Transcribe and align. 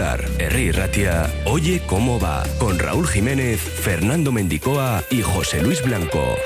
Popular, 0.00 0.24
Herri 0.38 0.72
Ratia, 0.72 1.30
Oye 1.44 1.82
cómo 1.86 2.18
va, 2.18 2.42
con 2.58 2.78
Raúl 2.78 3.06
Jiménez, 3.06 3.60
Fernando 3.60 4.32
Mendicoa 4.32 5.02
y 5.10 5.20
José 5.20 5.62
Luis 5.62 5.84
Blanco. 5.84 6.36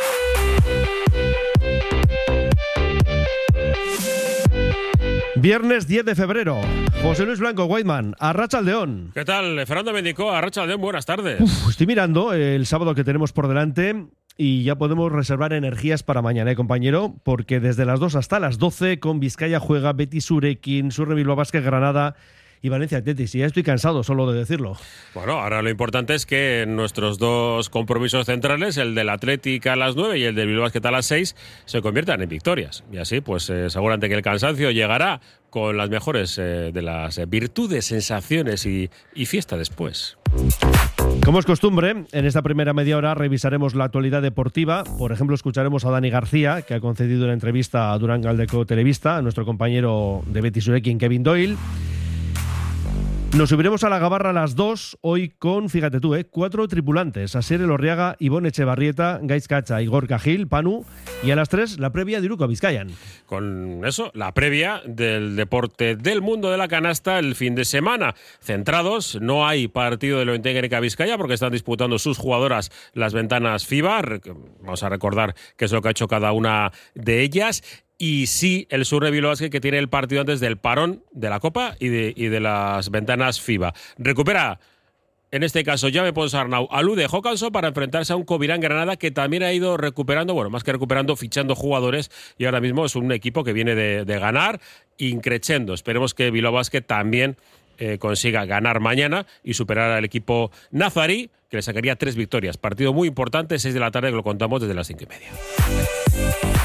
Viernes 5.37 5.87
10 5.87 6.05
de 6.05 6.15
febrero. 6.17 6.61
José 7.01 7.27
Luis 7.27 7.39
Blanco, 7.39 7.67
Whiteman, 7.67 8.17
Arracha 8.19 8.61
León. 8.61 9.13
¿Qué 9.15 9.25
tal? 9.25 9.65
Fernando 9.69 9.93
Mendicoa, 9.93 10.37
Arracha 10.37 10.67
León, 10.67 10.81
buenas 10.81 11.07
tardes. 11.07 11.41
Uf, 11.41 11.71
estoy 11.71 11.87
mirando 11.87 12.33
el 12.33 12.67
sábado 12.67 12.97
que 12.97 13.05
tenemos 13.05 13.33
por 13.33 13.47
delante 13.47 14.09
y 14.37 14.65
ya 14.65 14.75
podemos 14.75 15.13
reservar 15.13 15.53
energías 15.53 16.03
para 16.03 16.23
mañana, 16.23 16.51
¿eh, 16.51 16.57
compañero? 16.57 17.15
Porque 17.23 17.61
desde 17.61 17.85
las 17.85 18.01
2 18.01 18.17
hasta 18.17 18.41
las 18.41 18.59
12 18.59 18.99
con 18.99 19.21
Vizcaya 19.21 19.61
juega 19.61 19.93
Betis 19.93 20.29
Urequin, 20.33 20.91
Surre 20.91 21.15
Bilbao 21.15 21.37
Vázquez 21.37 21.63
Granada 21.63 22.17
y 22.65 22.71
Valencia 22.71 22.97
Athletic. 22.97 23.35
Y 23.35 23.39
ya 23.41 23.47
estoy 23.47 23.63
cansado 23.63 24.03
solo 24.03 24.33
de 24.33 24.39
decirlo. 24.39 24.79
Bueno, 25.13 25.33
ahora 25.33 25.61
lo 25.61 25.69
importante 25.69 26.15
es 26.15 26.25
que 26.25 26.65
nuestros 26.67 27.19
dos 27.19 27.69
compromisos 27.69 28.25
centrales, 28.25 28.79
el 28.79 28.95
del 28.95 29.11
Atlético 29.11 29.69
a 29.69 29.77
las 29.77 29.97
9 29.97 30.19
y 30.19 30.25
el 30.25 30.35
del 30.35 30.47
Bilbao 30.47 30.63
Basket 30.63 30.85
a 30.87 30.91
las 30.91 31.05
6, 31.05 31.37
se 31.67 31.83
conviertan 31.83 32.23
en 32.23 32.29
victorias. 32.31 32.83
Y 32.91 32.97
así, 32.97 33.21
pues 33.21 33.51
eh, 33.51 33.69
seguramente 33.69 34.09
que 34.09 34.15
el 34.15 34.23
cansancio 34.23 34.71
llegará 34.71 35.21
con 35.51 35.77
las 35.77 35.91
mejores 35.91 36.39
eh, 36.39 36.71
de 36.73 36.83
las 36.83 37.19
eh, 37.19 37.27
virtudes, 37.27 37.85
sensaciones 37.85 38.65
y, 38.65 38.89
y 39.15 39.27
fiesta 39.27 39.59
después. 39.59 40.17
Como 41.23 41.39
es 41.39 41.45
costumbre, 41.45 42.07
en 42.13 42.25
esta 42.25 42.41
primera 42.41 42.73
media 42.73 42.97
hora 42.97 43.15
revisaremos 43.15 43.75
la 43.75 43.85
actualidad 43.85 44.23
deportiva. 44.23 44.85
Por 44.85 45.13
ejemplo, 45.13 45.35
escucharemos 45.35 45.85
a 45.85 45.91
Dani 45.91 46.09
García, 46.09 46.63
que 46.63 46.73
ha 46.73 46.81
concedido 46.81 47.25
una 47.25 47.35
entrevista 47.35 47.93
a 47.93 47.99
Durán 47.99 48.23
Galdeco 48.23 48.65
Televista, 48.65 49.19
a 49.19 49.23
nuestro 49.23 49.45
compañero 49.45 50.23
de 50.27 50.41
Betis 50.41 50.67
Urequin, 50.67 50.99
Kevin 50.99 51.23
Doyle. 51.23 51.57
Nos 53.37 53.49
subiremos 53.49 53.83
a 53.83 53.89
la 53.89 53.99
gabarra 53.99 54.31
a 54.31 54.33
las 54.33 54.55
2, 54.55 54.99
hoy 55.01 55.29
con, 55.29 55.69
fíjate 55.69 55.99
tú, 55.99 56.15
¿eh? 56.15 56.25
cuatro 56.25 56.69
tripulantes, 56.69 57.35
Asier 57.35 57.61
Elorriaga, 57.61 58.15
Ivonne 58.21 58.51
Echevarrieta, 58.51 59.19
Gaiz 59.23 59.49
Cacha, 59.49 59.83
Igor 59.83 60.07
Cajil, 60.07 60.47
Panu, 60.47 60.85
y 61.25 61.33
a 61.33 61.37
las 61.37 61.49
3 61.49 61.81
la 61.81 61.91
previa 61.91 62.21
de 62.21 62.27
Iruko 62.27 62.47
Vizcayan. 62.47 62.93
Con 63.27 63.85
eso, 63.85 64.13
la 64.15 64.33
previa 64.35 64.83
del 64.87 65.35
deporte 65.35 65.97
del 65.97 66.23
mundo 66.23 66.53
de 66.53 66.59
la 66.59 66.69
canasta 66.69 67.19
el 67.19 67.35
fin 67.35 67.57
de 67.57 67.65
semana. 67.65 68.15
Centrados, 68.41 69.19
no 69.21 69.49
hay 69.49 69.67
partido 69.67 70.21
de 70.21 70.27
lo 70.27 70.41
Técnica 70.41 70.79
Vizcaya 70.79 71.19
porque 71.19 71.35
están 71.35 71.51
disputando 71.51 71.99
sus 71.99 72.19
jugadoras 72.19 72.71
las 72.93 73.15
ventanas 73.15 73.67
FIBA. 73.67 74.21
Vamos 74.61 74.85
a 74.85 74.89
recordar 74.89 75.35
qué 75.57 75.65
es 75.65 75.73
lo 75.73 75.83
que 75.83 75.89
ha 75.89 75.91
hecho 75.91 76.07
cada 76.07 76.31
una 76.31 76.71
de 76.95 77.23
ellas 77.23 77.84
y 77.99 78.27
sí 78.27 78.67
el 78.71 78.85
Surre 78.85 79.19
Basket 79.21 79.51
que 79.51 79.61
tiene 79.61 79.79
el 79.79 79.89
partido 79.89 80.21
antes 80.21 80.41
del 80.41 80.57
parón 80.57 81.03
de 81.13 81.31
la 81.31 81.41
Copa 81.41 81.77
y 81.79 81.89
de, 81.89 82.13
de 82.13 82.41
las 82.41 82.91
ventanas 82.91 83.41
FIBA. 83.41 83.75
Recupera 83.99 84.61
en 85.31 85.43
este 85.43 85.65
caso 85.65 85.89
Llave 85.89 86.13
Ponsarnau 86.13 86.69
alude 86.71 87.09
Jocanso 87.09 87.51
para 87.51 87.69
enfrentarse 87.69 88.13
a 88.13 88.17
un 88.17 88.25
Covirán 88.25 88.61
Granada 88.61 88.97
que 88.97 89.11
también 89.11 89.43
ha 89.43 89.53
ido 89.53 89.77
recuperando, 89.77 90.33
bueno, 90.33 90.49
más 90.49 90.63
que 90.63 90.73
recuperando, 90.73 91.17
fichando 91.17 91.57
jugadores 91.57 92.11
y 92.39 92.45
ahora 92.45 92.61
mismo 92.61 92.85
es 92.85 92.95
un 92.95 93.11
equipo 93.11 93.43
que 93.43 93.53
viene 93.53 93.75
de, 93.75 94.05
de 94.05 94.19
ganar, 94.21 94.61
increchendo. 94.97 95.75
Esperemos 95.75 96.15
que 96.15 96.31
Bilbao 96.31 96.53
Basket 96.53 96.83
también 96.83 97.37
eh, 97.79 97.99
consiga 97.99 98.45
ganar 98.45 98.79
mañana 98.79 99.27
y 99.43 99.55
superar 99.55 99.91
al 99.91 100.05
equipo 100.05 100.53
nazarí, 100.71 101.31
que 101.55 101.59
le 101.59 101.63
sacaría 101.63 101.95
tres 101.95 102.17
victorias. 102.17 102.57
Partido 102.57 102.93
muy 102.93 103.07
importante, 103.07 103.61
6 103.61 103.75
de 103.75 103.79
la 103.79 103.93
tarde, 103.93 104.11
que 104.11 104.17
lo 104.17 104.25
contamos 104.25 104.61
desde 104.61 104.75
las 104.75 104.89
cinco 104.89 105.05
y 105.05 105.07
media. 105.07 105.29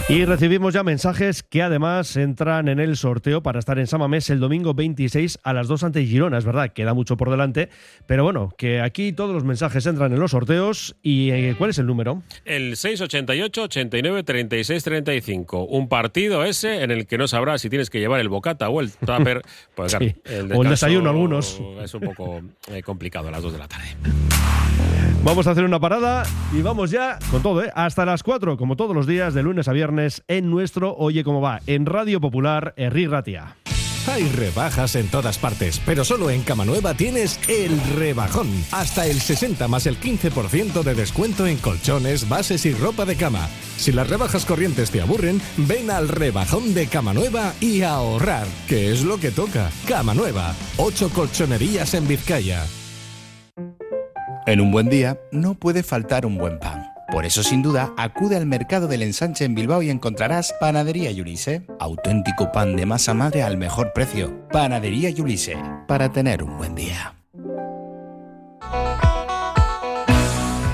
Y 0.10 0.26
recibimos 0.26 0.74
ya 0.74 0.82
mensajes 0.82 1.44
que 1.44 1.62
además 1.62 2.18
entran 2.18 2.68
en 2.68 2.80
el 2.80 2.98
sorteo 2.98 3.44
para 3.44 3.60
estar 3.60 3.78
en 3.78 3.86
Samamés 3.86 4.32
el 4.32 4.40
domingo 4.40 4.74
26 4.74 5.38
a 5.44 5.54
las 5.54 5.68
2 5.68 5.84
ante 5.84 6.04
Girona. 6.04 6.40
Es 6.40 6.46
verdad, 6.46 6.74
queda 6.74 6.96
mucho 6.96 7.16
por 7.16 7.30
delante, 7.30 7.70
pero 8.08 8.24
bueno, 8.24 8.52
que 8.58 8.82
aquí 8.82 9.14
todos 9.14 9.36
los 9.36 9.44
mensajes 9.44 9.86
entran 9.86 10.12
en 10.12 10.20
los 10.20 10.32
sorteos. 10.32 10.96
¿Y 11.04 11.30
eh, 11.30 11.54
cuál 11.56 11.70
es 11.70 11.78
el 11.78 11.86
número? 11.86 12.24
El 12.44 12.76
688 12.76 13.62
89 13.62 14.24
36 14.24 14.84
35. 14.84 15.66
Un 15.66 15.88
partido 15.88 16.44
ese 16.44 16.82
en 16.82 16.90
el 16.90 17.06
que 17.06 17.20
no 17.20 17.28
sabrás 17.28 17.62
si 17.62 17.70
tienes 17.70 17.92
que 17.92 18.00
llevar 18.00 18.20
el 18.20 18.30
bocata 18.30 18.68
o 18.70 18.82
el 18.82 18.92
tupper. 18.92 19.44
Pues, 19.76 19.96
claro, 19.96 20.08
Sí, 20.08 20.16
el 20.26 20.52
o 20.52 20.64
el 20.64 20.70
desayuno 20.70 21.12
algunos. 21.12 21.62
Es 21.82 21.94
un 21.94 22.02
poco 22.02 22.42
eh, 22.72 22.82
complicado 22.82 23.28
a 23.28 23.32
las 23.32 23.44
2 23.44 23.54
de 23.54 23.60
la 23.60 23.68
tarde. 23.68 23.96
Vamos 25.24 25.48
a 25.48 25.52
hacer 25.52 25.66
una 25.66 25.80
parada 25.80 26.24
y 26.54 26.62
vamos 26.62 26.92
ya 26.92 27.20
con 27.30 27.44
todo, 27.44 27.64
¿eh? 27.64 27.72
hasta 27.76 28.06
las 28.06 28.24
4, 28.24 28.58
como 28.58 28.76
todos 28.76 28.96
los 28.96 29.06
días, 29.06 29.34
de 29.34 29.44
lunes 29.44 29.68
a 29.68 29.74
viernes, 29.74 30.24
en 30.28 30.50
nuestro 30.50 30.96
Oye 30.96 31.24
Cómo 31.24 31.42
Va, 31.42 31.60
en 31.68 31.86
Radio 31.86 32.22
Popular, 32.22 32.74
Herri 32.78 33.06
Ratia. 33.06 33.56
Hay 34.08 34.28
rebajas 34.30 34.96
en 34.96 35.08
todas 35.08 35.38
partes, 35.38 35.80
pero 35.86 36.04
solo 36.04 36.32
en 36.32 36.42
Camanueva 36.42 36.96
tienes 36.96 37.40
el 37.48 37.80
rebajón. 37.96 38.48
Hasta 38.72 39.06
el 39.06 39.20
60 39.20 39.68
más 39.68 39.86
el 39.86 40.00
15% 40.00 40.82
de 40.82 40.96
descuento 40.96 41.46
en 41.46 41.58
colchones, 41.58 42.28
bases 42.28 42.66
y 42.66 42.74
ropa 42.74 43.06
de 43.06 43.16
cama. 43.16 43.48
Si 43.78 43.92
las 43.92 44.10
rebajas 44.10 44.46
corrientes 44.46 44.90
te 44.90 45.02
aburren, 45.02 45.40
ven 45.58 45.92
al 45.92 46.08
rebajón 46.08 46.74
de 46.74 46.88
Camanueva 46.88 47.54
y 47.60 47.84
ahorrar, 47.84 48.48
que 48.68 48.92
es 48.92 49.04
lo 49.04 49.20
que 49.20 49.32
toca. 49.32 49.70
Camanueva, 49.88 50.56
8 50.78 51.12
colchonerías 51.14 51.94
en 51.94 52.08
Vizcaya. 52.08 52.66
En 54.46 54.62
un 54.62 54.72
buen 54.72 54.90
día 54.90 55.20
no 55.32 55.54
puede 55.54 55.84
faltar 55.84 56.26
un 56.26 56.38
buen 56.38 56.60
pan. 56.60 56.88
Por 57.12 57.26
eso, 57.26 57.44
sin 57.44 57.62
duda, 57.62 57.92
acude 57.98 58.38
al 58.38 58.46
mercado 58.46 58.88
del 58.88 59.02
ensanche 59.02 59.44
en 59.44 59.56
Bilbao 59.56 59.82
y 59.82 59.90
encontrarás 59.90 60.54
Panadería 60.60 61.12
Yulise. 61.12 61.64
Auténtico 61.80 62.52
pan 62.52 62.76
de 62.76 62.86
masa 62.86 63.14
madre 63.14 63.44
al 63.44 63.58
mejor 63.58 63.94
precio. 63.94 64.48
Panadería 64.52 65.10
Yulise. 65.10 65.58
Para 65.88 66.12
tener 66.12 66.44
un 66.44 66.58
buen 66.58 66.76
día. 66.76 67.16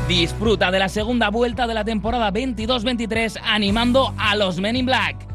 Disfruta 0.07 0.71
de 0.71 0.79
la 0.79 0.89
segunda 0.89 1.29
vuelta 1.29 1.65
de 1.65 1.73
la 1.73 1.83
temporada 1.83 2.31
22-23 2.31 3.39
animando 3.43 4.13
a 4.17 4.35
los 4.35 4.59
Men 4.59 4.75
in 4.75 4.85
Black. 4.85 5.34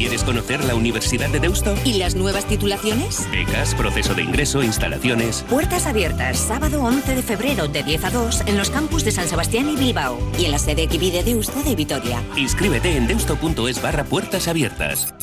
¿Quieres 0.00 0.24
conocer 0.24 0.64
la 0.64 0.74
Universidad 0.74 1.28
de 1.28 1.40
Deusto? 1.40 1.74
¿Y 1.84 1.98
las 1.98 2.14
nuevas 2.14 2.46
titulaciones? 2.46 3.28
Becas, 3.30 3.74
proceso 3.74 4.14
de 4.14 4.22
ingreso, 4.22 4.62
instalaciones. 4.62 5.44
Puertas 5.50 5.86
abiertas, 5.86 6.38
sábado 6.38 6.82
11 6.82 7.16
de 7.16 7.22
febrero 7.22 7.68
de 7.68 7.82
10 7.82 8.04
a 8.04 8.10
2 8.10 8.40
en 8.46 8.56
los 8.56 8.70
campus 8.70 9.04
de 9.04 9.12
San 9.12 9.28
Sebastián 9.28 9.68
y 9.68 9.76
Bilbao 9.76 10.18
y 10.38 10.46
en 10.46 10.52
la 10.52 10.58
sede 10.58 10.84
Equivide 10.84 11.18
de 11.18 11.34
Deusto 11.34 11.62
de 11.62 11.76
Vitoria. 11.76 12.22
Inscríbete 12.34 12.96
en 12.96 13.08
deusto.es 13.08 13.82
barra 13.82 14.04
puertas 14.04 14.48
abiertas. 14.48 15.14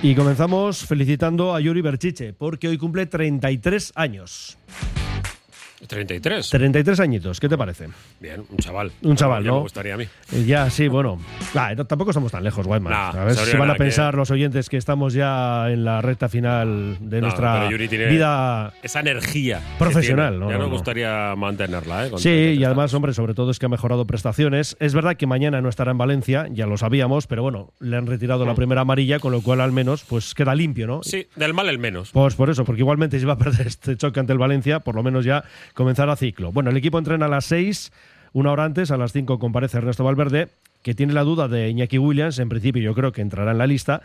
Y 0.00 0.14
comenzamos 0.14 0.86
felicitando 0.86 1.52
a 1.52 1.60
Yuri 1.60 1.80
Berchiche, 1.80 2.32
porque 2.32 2.68
hoy 2.68 2.78
cumple 2.78 3.06
33 3.06 3.90
años. 3.96 4.56
33. 5.86 6.50
33 6.50 7.00
añitos, 7.00 7.38
¿qué 7.40 7.48
te 7.48 7.56
parece? 7.56 7.88
Bien, 8.20 8.42
un 8.50 8.56
chaval. 8.58 8.90
Un 9.02 9.16
chaval, 9.16 9.44
¿no? 9.44 9.54
Me 9.56 9.60
gustaría 9.60 9.94
a 9.94 9.96
mí. 9.96 10.04
Eh, 10.32 10.44
Ya, 10.46 10.68
sí, 10.70 10.88
bueno. 10.88 11.18
Ah, 11.54 11.74
tampoco 11.86 12.10
estamos 12.10 12.32
tan 12.32 12.42
lejos. 12.42 12.66
Nah, 12.66 13.10
a 13.10 13.24
ver 13.24 13.34
si 13.36 13.56
van 13.56 13.70
a 13.70 13.74
que- 13.74 13.78
pensar 13.78 14.14
los 14.14 14.30
oyentes 14.30 14.68
que 14.68 14.76
estamos 14.76 15.14
ya 15.14 15.70
en 15.70 15.84
la 15.84 16.00
recta 16.02 16.28
final 16.28 16.96
de 17.00 17.20
No, 17.20 17.26
nuestra 17.28 17.68
vida. 17.68 18.72
Esa 18.82 19.00
energía. 19.00 19.60
Profesional. 19.78 20.38
¿no? 20.40 20.46
Ya 20.48 20.54
no, 20.54 20.60
nos 20.64 20.68
no. 20.68 20.74
gustaría 20.74 21.34
mantenerla, 21.36 22.06
¿eh? 22.06 22.10
Con 22.10 22.18
Sí, 22.18 22.24
33 22.28 22.58
y 22.60 22.64
además, 22.64 22.94
hombre, 22.94 23.12
sobre 23.12 23.34
todo 23.34 23.50
es 23.50 23.58
que 23.58 23.66
ha 23.66 23.68
mejorado 23.68 24.06
prestaciones. 24.06 24.76
Es 24.80 24.94
verdad 24.94 25.16
que 25.16 25.26
mañana 25.26 25.60
no 25.60 25.68
estará 25.68 25.92
en 25.92 25.98
Valencia, 25.98 26.46
ya 26.50 26.66
lo 26.66 26.76
sabíamos, 26.76 27.26
pero 27.26 27.42
bueno, 27.42 27.72
le 27.80 27.96
han 27.96 28.06
retirado 28.06 28.44
la 28.44 28.54
primera 28.54 28.80
amarilla, 28.82 29.18
con 29.20 29.32
lo 29.32 29.40
cual 29.42 29.60
al 29.60 29.72
menos 29.72 30.04
pues 30.04 30.34
queda 30.34 30.54
limpio, 30.54 30.86
¿no? 30.86 31.02
Sí, 31.02 31.26
del 31.36 31.54
mal 31.54 31.68
el 31.68 31.78
menos. 31.78 32.10
Pues 32.10 32.34
por 32.34 32.50
eso, 32.50 32.64
porque 32.64 32.80
igualmente 32.80 33.18
si 33.20 33.24
va 33.26 33.34
a 33.34 33.38
perder 33.38 33.66
este 33.66 33.96
choque 33.96 34.20
ante 34.20 34.32
el 34.32 34.38
Valencia, 34.38 34.80
por 34.80 34.94
lo 34.94 35.02
menos 35.02 35.24
ya 35.24 35.44
comenzará 35.74 36.16
ciclo. 36.16 36.52
Bueno, 36.52 36.70
el 36.70 36.76
equipo 36.76 36.98
entrena 36.98 37.26
a 37.26 37.28
las 37.28 37.44
6, 37.46 37.92
una 38.32 38.52
hora 38.52 38.64
antes, 38.64 38.90
a 38.90 38.96
las 38.96 39.12
5 39.12 39.38
comparece 39.38 39.78
Ernesto 39.78 40.04
Valverde, 40.04 40.48
que 40.82 40.94
tiene 40.94 41.12
la 41.12 41.24
duda 41.24 41.48
de 41.48 41.68
Iñaki 41.68 41.98
Williams, 41.98 42.38
en 42.38 42.48
principio 42.48 42.82
yo 42.82 42.94
creo 42.94 43.12
que 43.12 43.20
entrará 43.20 43.52
en 43.52 43.58
la 43.58 43.66
lista, 43.66 44.02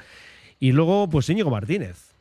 y 0.59 0.71
luego 0.71 1.09
pues 1.09 1.29
Íñigo 1.29 1.49
Martínez. 1.49 2.13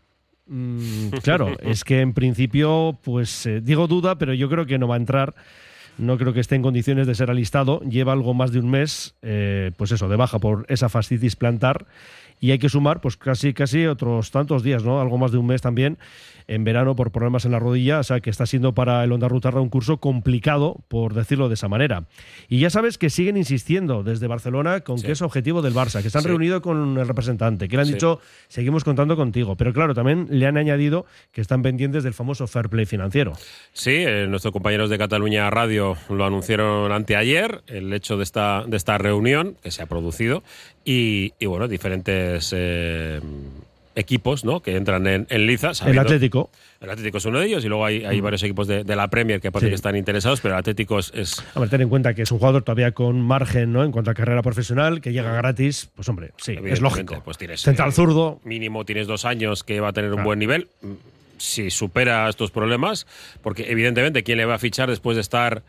Mm, 0.46 1.08
claro, 1.22 1.56
es 1.60 1.84
que 1.84 2.00
en 2.00 2.12
principio, 2.12 2.98
pues 3.02 3.46
eh, 3.46 3.60
digo 3.60 3.86
duda, 3.86 4.16
pero 4.16 4.34
yo 4.34 4.48
creo 4.48 4.66
que 4.66 4.78
no 4.78 4.88
va 4.88 4.96
a 4.96 4.98
entrar. 4.98 5.34
No 5.98 6.16
creo 6.16 6.32
que 6.32 6.40
esté 6.40 6.54
en 6.54 6.62
condiciones 6.62 7.06
de 7.06 7.14
ser 7.14 7.30
alistado. 7.30 7.80
Lleva 7.80 8.14
algo 8.14 8.32
más 8.32 8.50
de 8.50 8.60
un 8.60 8.70
mes, 8.70 9.14
eh, 9.20 9.72
pues 9.76 9.92
eso, 9.92 10.08
de 10.08 10.16
baja 10.16 10.38
por 10.38 10.64
esa 10.68 10.88
fascitis 10.88 11.36
plantar. 11.36 11.86
Y 12.40 12.50
hay 12.50 12.58
que 12.58 12.70
sumar, 12.70 13.02
pues 13.02 13.18
casi, 13.18 13.52
casi 13.52 13.86
otros 13.86 14.30
tantos 14.30 14.62
días, 14.62 14.84
¿no? 14.84 15.00
Algo 15.00 15.18
más 15.18 15.32
de 15.32 15.38
un 15.38 15.46
mes 15.46 15.60
también 15.60 15.98
en 16.54 16.64
verano 16.64 16.94
por 16.96 17.10
problemas 17.12 17.44
en 17.44 17.52
la 17.52 17.58
rodilla. 17.58 18.00
O 18.00 18.02
sea 18.02 18.20
que 18.20 18.30
está 18.30 18.46
siendo 18.46 18.74
para 18.74 19.02
el 19.04 19.12
Honda 19.12 19.28
Rutarra 19.28 19.60
un 19.60 19.68
curso 19.68 19.98
complicado, 19.98 20.76
por 20.88 21.14
decirlo 21.14 21.48
de 21.48 21.54
esa 21.54 21.68
manera. 21.68 22.04
Y 22.48 22.58
ya 22.60 22.70
sabes 22.70 22.98
que 22.98 23.10
siguen 23.10 23.36
insistiendo 23.36 24.02
desde 24.02 24.26
Barcelona 24.26 24.80
con 24.80 25.00
que 25.00 25.12
es 25.12 25.22
objetivo 25.22 25.62
del 25.62 25.74
Barça, 25.74 26.02
que 26.02 26.10
se 26.10 26.18
han 26.18 26.22
Sí. 26.24 26.28
reunido 26.28 26.62
con 26.62 26.98
el 26.98 27.06
representante, 27.06 27.68
que 27.68 27.76
le 27.76 27.82
han 27.82 27.86
Sí. 27.88 27.94
dicho 27.94 28.20
seguimos 28.48 28.84
contando 28.84 29.16
contigo. 29.16 29.56
Pero 29.56 29.72
claro, 29.72 29.94
también 29.94 30.26
le 30.30 30.46
han 30.46 30.56
añadido 30.56 31.06
que 31.32 31.40
están 31.40 31.62
pendientes 31.62 32.04
del 32.04 32.14
famoso 32.14 32.46
fair 32.46 32.68
play 32.68 32.86
financiero. 32.86 33.32
Sí, 33.72 33.90
eh, 33.96 34.26
nuestros 34.28 34.52
compañeros 34.52 34.90
de 34.90 34.98
Cataluña 34.98 35.48
Radio 35.50 35.96
lo 36.10 36.24
anunciaron 36.24 36.92
anteayer, 36.92 37.62
el 37.66 37.92
hecho 37.92 38.16
de 38.16 38.24
esta, 38.24 38.64
de 38.66 38.76
esta 38.76 38.98
reunión 38.98 39.56
que 39.62 39.70
se 39.70 39.82
ha 39.82 39.86
producido 39.86 40.42
y, 40.84 41.32
y, 41.38 41.46
bueno, 41.46 41.68
diferentes 41.68 42.52
eh, 42.56 43.20
equipos 43.94 44.44
¿no? 44.44 44.60
que 44.60 44.76
entran 44.76 45.06
en, 45.06 45.26
en 45.30 45.46
liza. 45.46 45.68
El 45.70 45.74
sabiendo- 45.74 46.02
Atlético. 46.02 46.50
El 46.80 46.90
Atlético 46.90 47.18
es 47.18 47.24
uno 47.26 47.38
de 47.40 47.46
ellos 47.46 47.64
y 47.64 47.68
luego 47.68 47.84
hay, 47.84 48.04
hay 48.04 48.20
varios 48.20 48.42
equipos 48.42 48.66
de, 48.66 48.84
de 48.84 48.96
la 48.96 49.08
Premier 49.08 49.40
que 49.40 49.52
parece 49.52 49.66
Sí. 49.66 49.70
que 49.70 49.74
están 49.76 49.96
interesados, 49.96 50.40
pero 50.40 50.54
el 50.54 50.58
Atlético 50.60 50.98
es, 50.98 51.12
es- 51.14 51.42
A 51.54 51.60
ver, 51.60 51.68
ten 51.68 51.80
en 51.82 51.88
cuenta 51.88 52.14
que 52.14 52.22
es 52.22 52.32
un 52.32 52.38
jugador 52.38 52.62
todavía 52.62 52.92
con 52.92 53.20
margen 53.20 53.72
¿no? 53.72 53.84
en 53.84 53.92
cuanto 53.92 54.10
a 54.10 54.14
carrera 54.14 54.42
profesional, 54.42 55.00
que 55.00 55.12
llega 55.12 55.32
gratis. 55.32 55.90
Pues 55.94 56.08
hombre, 56.08 56.32
sí, 56.38 56.56
es 56.64 56.80
lógico. 56.80 57.22
pues 57.24 57.38
tienes, 57.38 57.60
Central 57.60 57.90
eh, 57.90 57.92
zurdo. 57.92 58.40
mínimo 58.44 58.84
tienes 58.84 59.06
dos 59.06 59.24
años 59.24 59.62
que 59.64 59.80
va 59.80 59.88
a 59.88 59.92
tener 59.92 60.12
un 60.12 60.24
buen 60.24 60.38
nivel. 60.38 60.68
Mm, 60.82 60.92
Si 61.38 61.70
supera 61.70 62.28
estos 62.28 62.50
problemas, 62.52 63.06
porque 63.42 63.70
evidentemente, 63.70 64.22
¿quién 64.22 64.38
le 64.38 64.44
va 64.44 64.54
a 64.54 64.58
fichar 64.58 64.88
después 64.88 65.16
de 65.16 65.22
estar? 65.22 65.62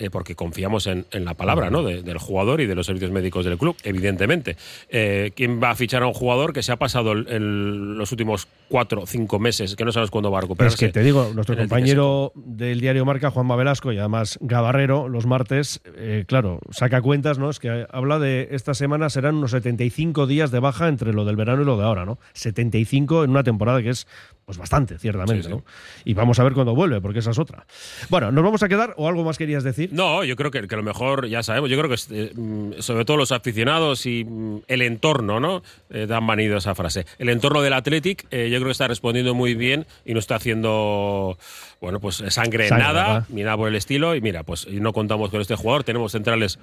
Eh, 0.00 0.10
porque 0.10 0.34
confiamos 0.34 0.86
en, 0.88 1.06
en 1.12 1.24
la 1.24 1.34
palabra 1.34 1.70
¿no? 1.70 1.82
De- 1.84 2.02
del 2.02 2.18
jugador 2.18 2.60
y 2.60 2.66
de 2.66 2.74
los 2.74 2.86
servicios 2.86 3.12
médicos 3.12 3.44
del 3.44 3.56
club, 3.58 3.76
evidentemente. 3.84 4.56
Eh, 4.88 5.30
¿Quién 5.36 5.62
va 5.62 5.70
a 5.70 5.74
fichar 5.76 6.02
a 6.02 6.06
un 6.06 6.14
jugador 6.14 6.52
que 6.52 6.62
se 6.62 6.72
ha 6.72 6.76
pasado 6.76 7.12
el- 7.12 7.28
el- 7.28 7.98
los 7.98 8.10
últimos 8.10 8.48
cuatro 8.68 9.02
o 9.02 9.06
cinco 9.06 9.38
meses, 9.38 9.76
que 9.76 9.84
no 9.84 9.92
sabes 9.92 10.10
cuándo 10.10 10.30
va 10.30 10.38
a 10.38 10.40
Es 10.40 10.44
recuperarse? 10.44 10.86
que 10.86 10.92
te 10.92 11.02
digo, 11.02 11.30
nuestro 11.34 11.56
compañero 11.56 12.32
del 12.34 12.80
diario 12.80 13.04
Marca, 13.04 13.30
Juanma 13.30 13.56
Velasco, 13.56 13.92
y 13.92 13.98
además 13.98 14.38
Gabarrero, 14.40 15.08
los 15.08 15.26
martes, 15.26 15.80
eh, 15.96 16.24
claro, 16.26 16.60
saca 16.70 17.02
cuentas, 17.02 17.38
¿no? 17.38 17.50
Es 17.50 17.58
que 17.60 17.86
habla 17.90 18.18
de 18.18 18.48
esta 18.52 18.74
semana 18.74 19.10
serán 19.10 19.36
unos 19.36 19.50
75 19.52 20.26
días 20.26 20.50
de 20.50 20.60
baja 20.60 20.88
entre 20.88 21.12
lo 21.12 21.24
del 21.24 21.36
verano 21.36 21.62
y 21.62 21.64
lo 21.66 21.76
de 21.76 21.84
ahora, 21.84 22.04
¿no? 22.06 22.18
75 22.32 23.24
en 23.24 23.30
una 23.30 23.42
temporada 23.44 23.82
que 23.82 23.90
es 23.90 24.06
pues 24.46 24.58
bastante, 24.58 24.98
ciertamente, 24.98 25.42
Sí, 25.44 25.48
sí. 25.48 25.54
¿no? 25.54 25.64
Y 26.04 26.14
vamos 26.14 26.40
a 26.40 26.42
ver 26.44 26.54
cuándo 26.54 26.74
vuelve, 26.74 27.00
porque 27.00 27.20
esa 27.20 27.30
es 27.30 27.38
otra. 27.38 27.66
Bueno, 28.08 28.32
¿nos 28.32 28.42
vamos 28.42 28.60
a 28.64 28.68
quedar 28.68 28.94
o 28.96 29.06
algo 29.08 29.22
más 29.22 29.38
querías 29.38 29.62
decir? 29.62 29.89
No, 29.90 30.24
yo 30.24 30.36
creo 30.36 30.50
que, 30.50 30.66
que 30.66 30.76
lo 30.76 30.82
mejor, 30.82 31.26
ya 31.26 31.42
sabemos, 31.42 31.68
yo 31.70 31.76
creo 31.78 31.88
que 31.88 31.96
eh, 32.10 32.32
mm, 32.34 32.80
sobre 32.80 33.04
todo 33.04 33.16
los 33.16 33.32
aficionados 33.32 34.06
y 34.06 34.24
mm, 34.24 34.62
el 34.68 34.82
entorno, 34.82 35.40
¿no? 35.40 35.62
Eh, 35.90 36.06
dan 36.06 36.24
manido 36.24 36.56
esa 36.56 36.74
frase. 36.74 37.06
El 37.18 37.28
entorno 37.28 37.60
del 37.62 37.72
Athletic, 37.72 38.26
eh, 38.30 38.48
yo 38.50 38.58
creo 38.58 38.66
que 38.66 38.72
está 38.72 38.88
respondiendo 38.88 39.34
muy 39.34 39.54
bien 39.54 39.86
y 40.04 40.14
no 40.14 40.20
está 40.20 40.36
haciendo, 40.36 41.38
bueno, 41.80 42.00
pues 42.00 42.22
sangre, 42.28 42.68
en 42.68 42.78
nada, 42.78 43.06
¿verdad? 43.06 43.24
ni 43.30 43.42
nada 43.42 43.56
por 43.56 43.68
el 43.68 43.76
estilo. 43.76 44.14
Y 44.14 44.20
mira, 44.20 44.42
pues 44.44 44.66
no 44.68 44.92
contamos 44.92 45.30
con 45.30 45.40
este 45.40 45.56
jugador, 45.56 45.84
tenemos 45.84 46.12
centrales 46.12 46.58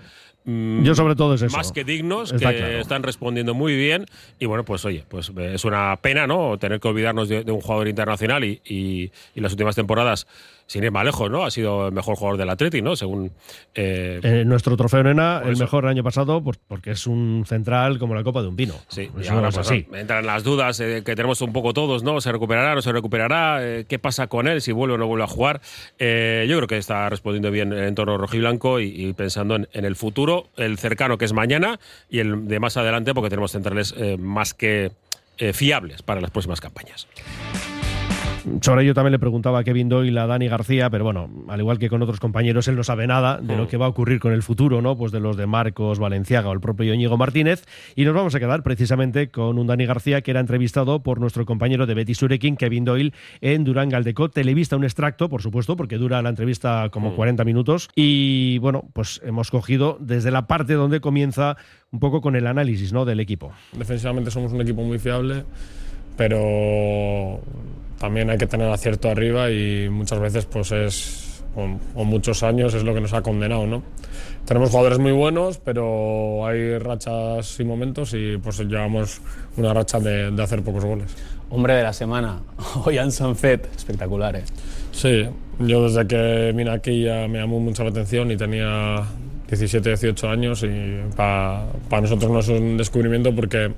mm, 0.45 0.83
Yo 0.83 0.95
sobre 0.95 1.15
todo 1.15 1.33
es 1.35 1.41
eso. 1.41 1.55
más 1.57 1.71
que 1.71 1.83
dignos, 1.83 2.31
Está 2.31 2.51
que 2.51 2.57
claro. 2.59 2.79
están 2.79 3.03
respondiendo 3.03 3.53
muy 3.53 3.75
bien. 3.75 4.05
Y 4.39 4.45
bueno, 4.45 4.63
pues 4.63 4.85
oye, 4.85 5.03
pues 5.07 5.31
es 5.37 5.65
una 5.65 5.97
pena, 6.01 6.27
¿no? 6.27 6.57
Tener 6.57 6.79
que 6.79 6.87
olvidarnos 6.87 7.27
de, 7.29 7.43
de 7.43 7.51
un 7.51 7.61
jugador 7.61 7.87
internacional 7.87 8.43
y, 8.43 8.61
y, 8.65 9.11
y 9.35 9.41
las 9.41 9.51
últimas 9.51 9.75
temporadas, 9.75 10.27
sin 10.67 10.83
ir 10.83 10.91
más 10.91 11.05
lejos, 11.05 11.29
¿no? 11.31 11.45
Ha 11.45 11.51
sido 11.51 11.87
el 11.87 11.93
mejor 11.93 12.15
jugador 12.15 12.37
del 12.37 12.49
Atleti, 12.49 12.81
¿no? 12.81 12.95
Según. 12.95 13.16
Eh, 13.75 14.19
Eh, 14.23 14.43
nuestro 14.45 14.75
trofeo 14.77 15.03
nena, 15.03 15.41
el 15.43 15.53
eso. 15.53 15.63
mejor 15.63 15.85
año 15.87 16.03
pasado, 16.03 16.43
porque 16.43 16.91
es 16.91 17.07
un 17.07 17.43
central 17.47 17.99
como 17.99 18.15
la 18.15 18.23
copa 18.23 18.41
de 18.41 18.47
un 18.47 18.55
pino. 18.55 18.75
Sí, 18.87 19.09
y 19.21 19.27
ahora 19.27 19.49
es 19.49 19.55
pues, 19.55 19.67
así. 19.67 19.87
entran 19.93 20.25
las 20.25 20.43
dudas 20.43 20.79
eh, 20.79 21.03
que 21.05 21.15
tenemos 21.15 21.41
un 21.41 21.53
poco 21.53 21.73
todos, 21.73 22.03
¿no? 22.03 22.21
¿Se 22.21 22.31
recuperará, 22.31 22.75
no 22.75 22.81
se 22.81 22.91
recuperará? 22.91 23.57
Eh, 23.61 23.85
¿Qué 23.87 23.99
pasa 23.99 24.27
con 24.27 24.47
él? 24.47 24.61
Si 24.61 24.71
vuelve 24.71 24.95
o 24.95 24.97
no 24.97 25.07
vuelve 25.07 25.23
a 25.25 25.27
jugar. 25.27 25.61
Yo 25.99 26.55
creo 26.57 26.67
que 26.67 26.77
está 26.77 27.09
respondiendo 27.09 27.51
bien 27.51 27.73
el 27.73 27.83
entorno 27.85 28.17
rojiblanco 28.17 28.79
y, 28.79 28.85
y 28.87 29.13
pensando 29.13 29.55
en, 29.55 29.67
en 29.73 29.85
el 29.85 29.95
futuro, 29.95 30.47
el 30.57 30.77
cercano 30.77 31.17
que 31.17 31.25
es 31.25 31.33
mañana 31.33 31.79
y 32.09 32.19
el 32.19 32.47
de 32.47 32.59
más 32.59 32.77
adelante, 32.77 33.13
porque 33.13 33.29
tenemos 33.29 33.51
centrales 33.51 33.93
más 34.19 34.53
que 34.53 34.91
fiables 35.53 36.01
para 36.01 36.21
las 36.21 36.31
próximas 36.31 36.59
campañas. 36.61 37.07
Sobre 38.61 38.83
ello 38.83 38.93
también 38.93 39.11
le 39.11 39.19
preguntaba 39.19 39.59
a 39.59 39.63
Kevin 39.63 39.89
Doyle 39.89 40.17
a 40.19 40.27
Dani 40.27 40.47
García, 40.47 40.89
pero 40.89 41.03
bueno, 41.03 41.29
al 41.47 41.59
igual 41.59 41.79
que 41.79 41.89
con 41.89 42.01
otros 42.01 42.19
compañeros, 42.19 42.67
él 42.67 42.75
no 42.75 42.83
sabe 42.83 43.07
nada 43.07 43.39
de 43.41 43.55
lo 43.57 43.67
que 43.67 43.77
va 43.77 43.85
a 43.85 43.89
ocurrir 43.89 44.19
con 44.19 44.33
el 44.33 44.43
futuro, 44.43 44.81
¿no? 44.81 44.97
Pues 44.97 45.11
de 45.11 45.19
los 45.19 45.37
de 45.37 45.47
Marcos, 45.47 45.99
Valenciaga 45.99 46.49
o 46.49 46.53
el 46.53 46.59
propio 46.59 46.93
Íñigo 46.93 47.17
Martínez. 47.17 47.65
Y 47.95 48.05
nos 48.05 48.13
vamos 48.13 48.35
a 48.35 48.39
quedar 48.39 48.63
precisamente 48.63 49.29
con 49.29 49.57
un 49.59 49.67
Dani 49.67 49.85
García 49.85 50.21
que 50.21 50.31
era 50.31 50.39
entrevistado 50.39 51.01
por 51.03 51.19
nuestro 51.19 51.45
compañero 51.45 51.85
de 51.85 51.93
Betty 51.93 52.13
Surekin, 52.13 52.55
Kevin 52.57 52.85
Doyle, 52.85 53.13
en 53.41 53.63
Durán 53.63 53.89
Galdeco. 53.89 54.29
Televista 54.29 54.75
un 54.75 54.83
extracto, 54.83 55.29
por 55.29 55.41
supuesto, 55.41 55.75
porque 55.75 55.97
dura 55.97 56.21
la 56.21 56.29
entrevista 56.29 56.89
como 56.91 57.11
Mm. 57.11 57.15
40 57.15 57.43
minutos. 57.43 57.89
Y 57.95 58.57
bueno, 58.59 58.83
pues 58.93 59.21
hemos 59.25 59.51
cogido 59.51 59.97
desde 59.99 60.31
la 60.31 60.47
parte 60.47 60.73
donde 60.73 60.99
comienza 61.01 61.57
un 61.91 61.99
poco 61.99 62.21
con 62.21 62.35
el 62.35 62.47
análisis, 62.47 62.93
¿no? 62.93 63.05
Del 63.05 63.19
equipo. 63.19 63.51
Defensivamente 63.73 64.31
somos 64.31 64.51
un 64.53 64.61
equipo 64.61 64.81
muy 64.83 64.99
fiable, 64.99 65.43
pero 66.15 67.39
también 67.99 68.29
hay 68.29 68.37
que 68.37 68.47
tener 68.47 68.69
acierto 68.69 69.09
arriba 69.09 69.49
y 69.49 69.89
muchas 69.89 70.19
veces 70.19 70.45
pues 70.45 70.71
es, 70.71 71.43
o, 71.55 71.77
o 71.95 72.03
muchos 72.05 72.43
años 72.43 72.73
es 72.73 72.83
lo 72.83 72.93
que 72.93 73.01
nos 73.01 73.13
ha 73.13 73.21
condenado, 73.21 73.67
¿no? 73.67 73.83
Tenemos 74.45 74.69
jugadores 74.69 74.99
muy 74.99 75.11
buenos, 75.11 75.57
pero 75.57 76.47
hay 76.47 76.77
rachas 76.77 77.59
y 77.59 77.65
momentos 77.65 78.13
y 78.13 78.37
pues 78.37 78.59
llevamos 78.59 79.21
una 79.57 79.73
racha 79.73 79.99
de, 79.99 80.31
de 80.31 80.43
hacer 80.43 80.63
pocos 80.63 80.85
goles. 80.85 81.15
Hombre 81.49 81.75
de 81.75 81.83
la 81.83 81.93
semana, 81.93 82.39
Oyan 82.85 83.11
Sanfet, 83.11 83.69
espectacular, 83.75 84.35
¿eh? 84.37 84.43
Sí, 84.91 85.25
yo 85.59 85.83
desde 85.83 86.07
que 86.07 86.53
vine 86.55 86.71
aquí 86.71 87.03
ya 87.03 87.27
me 87.27 87.39
llamó 87.39 87.59
mucho 87.59 87.83
la 87.83 87.89
atención 87.89 88.31
y 88.31 88.37
tenía 88.37 89.03
17, 89.47 89.89
18 89.89 90.29
años 90.29 90.63
y 90.63 90.99
para 91.15 91.67
nosotros 92.01 92.31
no 92.31 92.39
es 92.39 92.47
un 92.49 92.77
descubrimiento 92.77 93.33
porque 93.33 93.71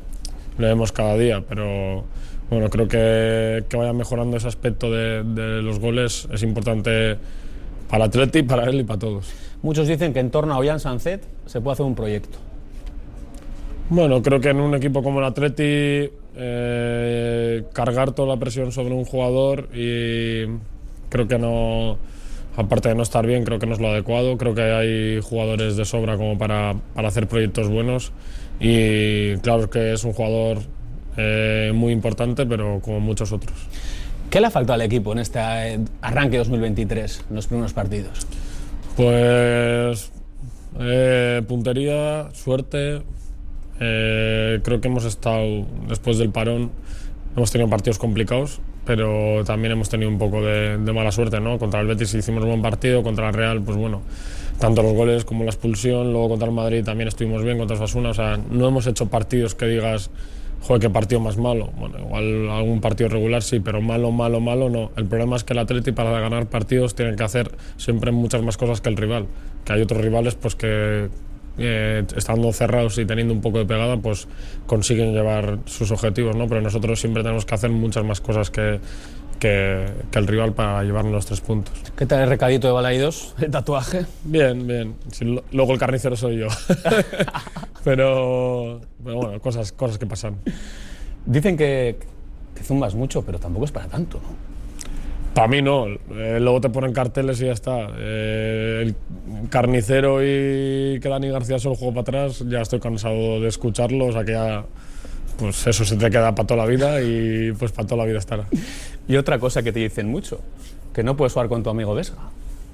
lo 0.57 0.67
vemos 0.67 0.91
cada 0.91 1.15
día, 1.17 1.43
pero 1.47 2.05
bueno, 2.49 2.69
creo 2.69 2.87
que, 2.87 3.63
que 3.69 3.77
vaya 3.77 3.93
mejorando 3.93 4.37
ese 4.37 4.47
aspecto 4.47 4.91
de, 4.91 5.23
de 5.23 5.61
los 5.61 5.79
goles 5.79 6.27
es 6.31 6.43
importante 6.43 7.17
para 7.89 8.05
Atleti, 8.05 8.43
para 8.43 8.65
él 8.65 8.81
y 8.81 8.83
para 8.83 8.99
todos. 8.99 9.31
Muchos 9.61 9.87
dicen 9.87 10.13
que 10.13 10.19
en 10.19 10.31
torno 10.31 10.53
a 10.53 10.57
Oyan 10.57 10.79
Sanfet 10.79 11.21
se 11.45 11.59
puede 11.59 11.73
hacer 11.73 11.85
un 11.85 11.95
proyecto. 11.95 12.37
Bueno, 13.89 14.21
creo 14.21 14.39
que 14.39 14.49
en 14.49 14.59
un 14.59 14.75
equipo 14.75 15.01
como 15.01 15.19
el 15.19 15.25
Atleti 15.25 16.09
eh, 16.35 17.63
cargar 17.73 18.11
toda 18.11 18.35
la 18.35 18.39
presión 18.39 18.71
sobre 18.71 18.93
un 18.93 19.03
jugador 19.03 19.67
y 19.73 20.45
creo 21.09 21.27
que 21.27 21.39
no, 21.39 21.97
aparte 22.55 22.89
de 22.89 22.95
no 22.95 23.03
estar 23.03 23.25
bien, 23.25 23.43
creo 23.43 23.59
que 23.59 23.65
no 23.65 23.73
es 23.73 23.79
lo 23.79 23.89
adecuado. 23.89 24.37
Creo 24.37 24.53
que 24.53 24.61
hay 24.61 25.21
jugadores 25.21 25.75
de 25.75 25.85
sobra 25.85 26.17
como 26.17 26.37
para, 26.37 26.75
para 26.93 27.07
hacer 27.07 27.27
proyectos 27.27 27.67
buenos 27.67 28.11
y 28.59 29.35
claro 29.37 29.69
que 29.69 29.93
es 29.93 30.03
un 30.03 30.13
jugador 30.13 30.59
eh, 31.21 31.71
muy 31.75 31.91
importante, 31.91 32.45
pero 32.45 32.79
como 32.81 33.01
muchos 33.01 33.33
otros. 33.33 33.57
¿Qué 34.29 34.39
le 34.39 34.47
ha 34.47 34.51
faltado 34.51 34.75
al 34.75 34.81
equipo 34.81 35.11
en 35.11 35.19
este 35.19 35.39
eh, 35.39 35.79
arranque 36.01 36.37
2023, 36.37 37.25
en 37.29 37.35
los 37.35 37.47
primeros 37.47 37.73
partidos? 37.73 38.25
Pues 38.95 40.11
eh, 40.79 41.41
puntería, 41.47 42.29
suerte. 42.33 43.01
Eh, 43.79 44.59
creo 44.63 44.79
que 44.79 44.87
hemos 44.87 45.05
estado, 45.05 45.65
después 45.87 46.17
del 46.17 46.29
parón, 46.29 46.71
hemos 47.35 47.51
tenido 47.51 47.69
partidos 47.69 47.97
complicados, 47.97 48.61
pero 48.85 49.43
también 49.45 49.73
hemos 49.73 49.89
tenido 49.89 50.09
un 50.09 50.19
poco 50.19 50.41
de, 50.41 50.77
de 50.77 50.93
mala 50.93 51.11
suerte, 51.11 51.39
¿no? 51.39 51.59
Contra 51.59 51.81
el 51.81 51.87
Betis 51.87 52.13
hicimos 52.13 52.43
un 52.43 52.49
buen 52.49 52.61
partido, 52.61 53.03
contra 53.03 53.29
el 53.29 53.33
Real, 53.33 53.61
pues 53.61 53.77
bueno, 53.77 54.01
tanto 54.59 54.83
los 54.83 54.93
goles 54.93 55.25
como 55.25 55.43
la 55.43 55.49
expulsión, 55.49 56.11
luego 56.11 56.29
contra 56.29 56.47
el 56.47 56.53
Madrid 56.53 56.83
también 56.83 57.07
estuvimos 57.07 57.43
bien, 57.43 57.57
contra 57.57 57.77
Osasuna, 57.77 58.09
o 58.09 58.13
sea, 58.13 58.37
no 58.37 58.67
hemos 58.67 58.85
hecho 58.85 59.07
partidos 59.07 59.55
que 59.55 59.65
digas, 59.65 60.11
joder, 60.61 60.81
qué 60.81 60.89
partido 60.89 61.21
más 61.21 61.37
malo. 61.37 61.71
Bueno, 61.77 61.99
igual 61.99 62.49
algún 62.49 62.81
partido 62.81 63.09
regular 63.09 63.41
sí, 63.41 63.59
pero 63.59 63.81
malo, 63.81 64.11
malo, 64.11 64.39
malo 64.39 64.69
no. 64.69 64.91
El 64.95 65.05
problema 65.05 65.35
es 65.35 65.43
que 65.43 65.53
el 65.53 65.59
Atleti 65.59 65.91
para 65.91 66.19
ganar 66.19 66.47
partidos 66.47 66.95
tiene 66.95 67.15
que 67.15 67.23
hacer 67.23 67.51
siempre 67.77 68.11
muchas 68.11 68.41
más 68.41 68.57
cosas 68.57 68.81
que 68.81 68.89
el 68.89 68.97
rival, 68.97 69.27
que 69.65 69.73
hay 69.73 69.81
otros 69.81 70.01
rivales 70.01 70.35
pues 70.35 70.55
que 70.55 71.09
eh, 71.57 72.05
estando 72.15 72.53
cerrados 72.53 72.97
y 72.99 73.05
teniendo 73.05 73.33
un 73.33 73.41
poco 73.41 73.57
de 73.57 73.65
pegada, 73.65 73.97
pues 73.97 74.27
consiguen 74.65 75.13
llevar 75.13 75.59
sus 75.65 75.91
objetivos, 75.91 76.35
¿no? 76.35 76.47
Pero 76.47 76.61
nosotros 76.61 76.99
siempre 76.99 77.21
tenemos 77.21 77.45
que 77.45 77.55
hacer 77.55 77.69
muchas 77.69 78.05
más 78.05 78.21
cosas 78.21 78.49
que, 78.49 78.79
que, 79.39 79.85
que 80.11 80.19
el 80.19 80.27
rival 80.27 80.53
para 80.53 80.83
llevarnos 80.83 81.13
los 81.13 81.25
tres 81.25 81.41
puntos. 81.41 81.73
¿Qué 81.97 82.05
tal 82.05 82.21
el 82.21 82.29
recadito 82.29 82.67
de 82.67 82.73
Balaidos? 82.73 83.33
¿El 83.41 83.51
tatuaje? 83.51 84.05
Bien, 84.23 84.67
bien. 84.67 84.95
Lo- 85.21 85.43
luego 85.51 85.73
el 85.73 85.79
carnicero 85.79 86.15
soy 86.15 86.37
yo. 86.37 86.47
pero, 87.83 88.81
pero 89.03 89.15
bueno, 89.17 89.39
cosas, 89.39 89.71
cosas 89.71 89.97
que 89.97 90.05
pasan. 90.05 90.35
Dicen 91.25 91.57
que, 91.57 91.97
que 92.55 92.63
zumbas 92.63 92.95
mucho, 92.95 93.23
pero 93.23 93.39
tampoco 93.39 93.65
es 93.65 93.71
para 93.71 93.87
tanto, 93.87 94.17
¿no? 94.21 94.49
Para 95.33 95.47
mí 95.47 95.61
no. 95.61 95.85
Eh, 95.87 96.39
luego 96.41 96.59
te 96.59 96.69
ponen 96.69 96.91
carteles 96.91 97.39
y 97.41 97.45
ya 97.45 97.53
está. 97.53 97.87
Eh, 97.97 98.81
el 98.87 99.49
carnicero 99.49 100.21
y 100.23 100.99
que 100.99 101.07
Dani 101.07 101.29
García 101.29 101.59
solo 101.59 101.75
juego 101.75 101.93
para 102.03 102.23
atrás, 102.25 102.43
ya 102.49 102.61
estoy 102.61 102.79
cansado 102.79 103.39
de 103.39 103.47
escucharlo, 103.47 104.07
o 104.07 104.11
sea 104.11 104.23
que 104.25 104.31
ya. 104.33 104.65
Pues 105.39 105.65
eso 105.67 105.85
se 105.85 105.95
te 105.95 106.09
queda 106.09 106.35
para 106.35 106.47
toda 106.47 106.65
la 106.65 106.69
vida 106.69 107.01
y 107.01 107.53
pues 107.53 107.71
para 107.71 107.87
toda 107.87 108.03
la 108.03 108.07
vida 108.07 108.19
estará. 108.19 108.45
Y 109.07 109.15
otra 109.15 109.39
cosa 109.39 109.63
que 109.63 109.71
te 109.71 109.79
dicen 109.79 110.09
mucho, 110.09 110.41
que 110.93 111.03
no 111.03 111.15
puedes 111.15 111.33
jugar 111.33 111.47
con 111.47 111.63
tu 111.63 111.69
amigo 111.69 111.93
Vesga. 111.93 112.17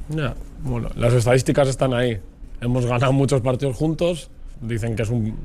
Ya, 0.09 0.35
bueno, 0.63 0.89
las 0.95 1.13
estadísticas 1.13 1.67
están 1.67 1.93
ahí. 1.93 2.19
Hemos 2.61 2.85
ganado 2.85 3.13
muchos 3.13 3.41
partidos 3.41 3.75
juntos. 3.75 4.29
Dicen 4.61 4.95
que 4.95 5.03
es 5.03 5.09
un, 5.09 5.35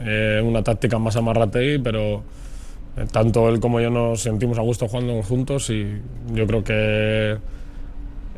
eh, 0.00 0.42
una 0.44 0.62
táctica 0.62 0.98
más 0.98 1.16
amarrategui, 1.16 1.78
pero 1.78 2.22
eh, 2.96 3.06
tanto 3.10 3.48
él 3.48 3.60
como 3.60 3.80
yo 3.80 3.90
nos 3.90 4.22
sentimos 4.22 4.58
a 4.58 4.62
gusto 4.62 4.88
jugando 4.88 5.22
juntos 5.22 5.70
y 5.70 6.00
yo 6.32 6.46
creo 6.46 6.64
que 6.64 7.36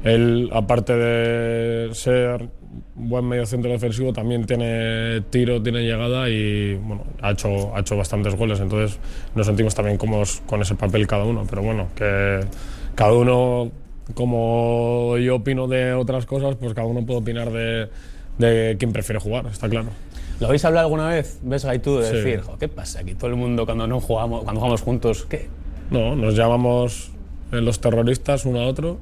él, 0.04 0.50
aparte 0.52 0.94
de 0.94 1.94
ser 1.94 2.48
buen 2.94 3.24
medio 3.26 3.46
centro 3.46 3.70
defensivo, 3.70 4.12
también 4.12 4.44
tiene 4.44 5.22
tiro, 5.30 5.62
tiene 5.62 5.82
llegada 5.82 6.28
y 6.28 6.74
bueno, 6.76 7.04
ha 7.22 7.30
hecho, 7.32 7.74
ha 7.76 7.80
hecho 7.80 7.96
bastantes 7.96 8.34
goles. 8.36 8.60
Entonces 8.60 8.98
nos 9.34 9.46
sentimos 9.46 9.74
también 9.74 9.96
cómodos 9.96 10.42
con 10.46 10.60
ese 10.62 10.74
papel 10.74 11.06
cada 11.06 11.24
uno. 11.24 11.44
Pero 11.48 11.62
bueno, 11.62 11.88
que 11.94 12.40
cada 12.94 13.12
uno, 13.12 13.70
como 14.14 15.16
yo 15.18 15.36
opino 15.36 15.66
de 15.68 15.92
otras 15.94 16.26
cosas, 16.26 16.56
pues 16.56 16.74
cada 16.74 16.86
uno 16.86 17.04
puede 17.06 17.20
opinar 17.20 17.50
de, 17.50 17.88
de 18.38 18.76
quién 18.78 18.92
prefiere 18.92 19.20
jugar, 19.20 19.46
está 19.46 19.68
claro. 19.68 19.88
¿Lo 20.40 20.46
habéis 20.46 20.64
hablado 20.64 20.86
alguna 20.86 21.08
vez, 21.08 21.40
Vesga 21.42 21.74
y 21.74 21.78
tú, 21.80 21.98
de 21.98 22.06
Sí. 22.08 22.14
decir, 22.16 22.40
"Jo, 22.42 22.56
¿qué 22.58 22.68
pasa 22.68 23.00
aquí? 23.00 23.14
Todo 23.14 23.28
el 23.30 23.36
mundo 23.36 23.64
cuando 23.66 23.86
no 23.88 24.00
jugamos, 24.00 24.44
cuando 24.44 24.60
jugamos 24.60 24.82
juntos, 24.82 25.26
¿qué? 25.28 25.48
No, 25.90 26.14
nos 26.14 26.36
llamamos 26.36 27.10
los 27.50 27.80
terroristas 27.80 28.44
uno 28.44 28.60
a 28.60 28.66
otro. 28.66 28.98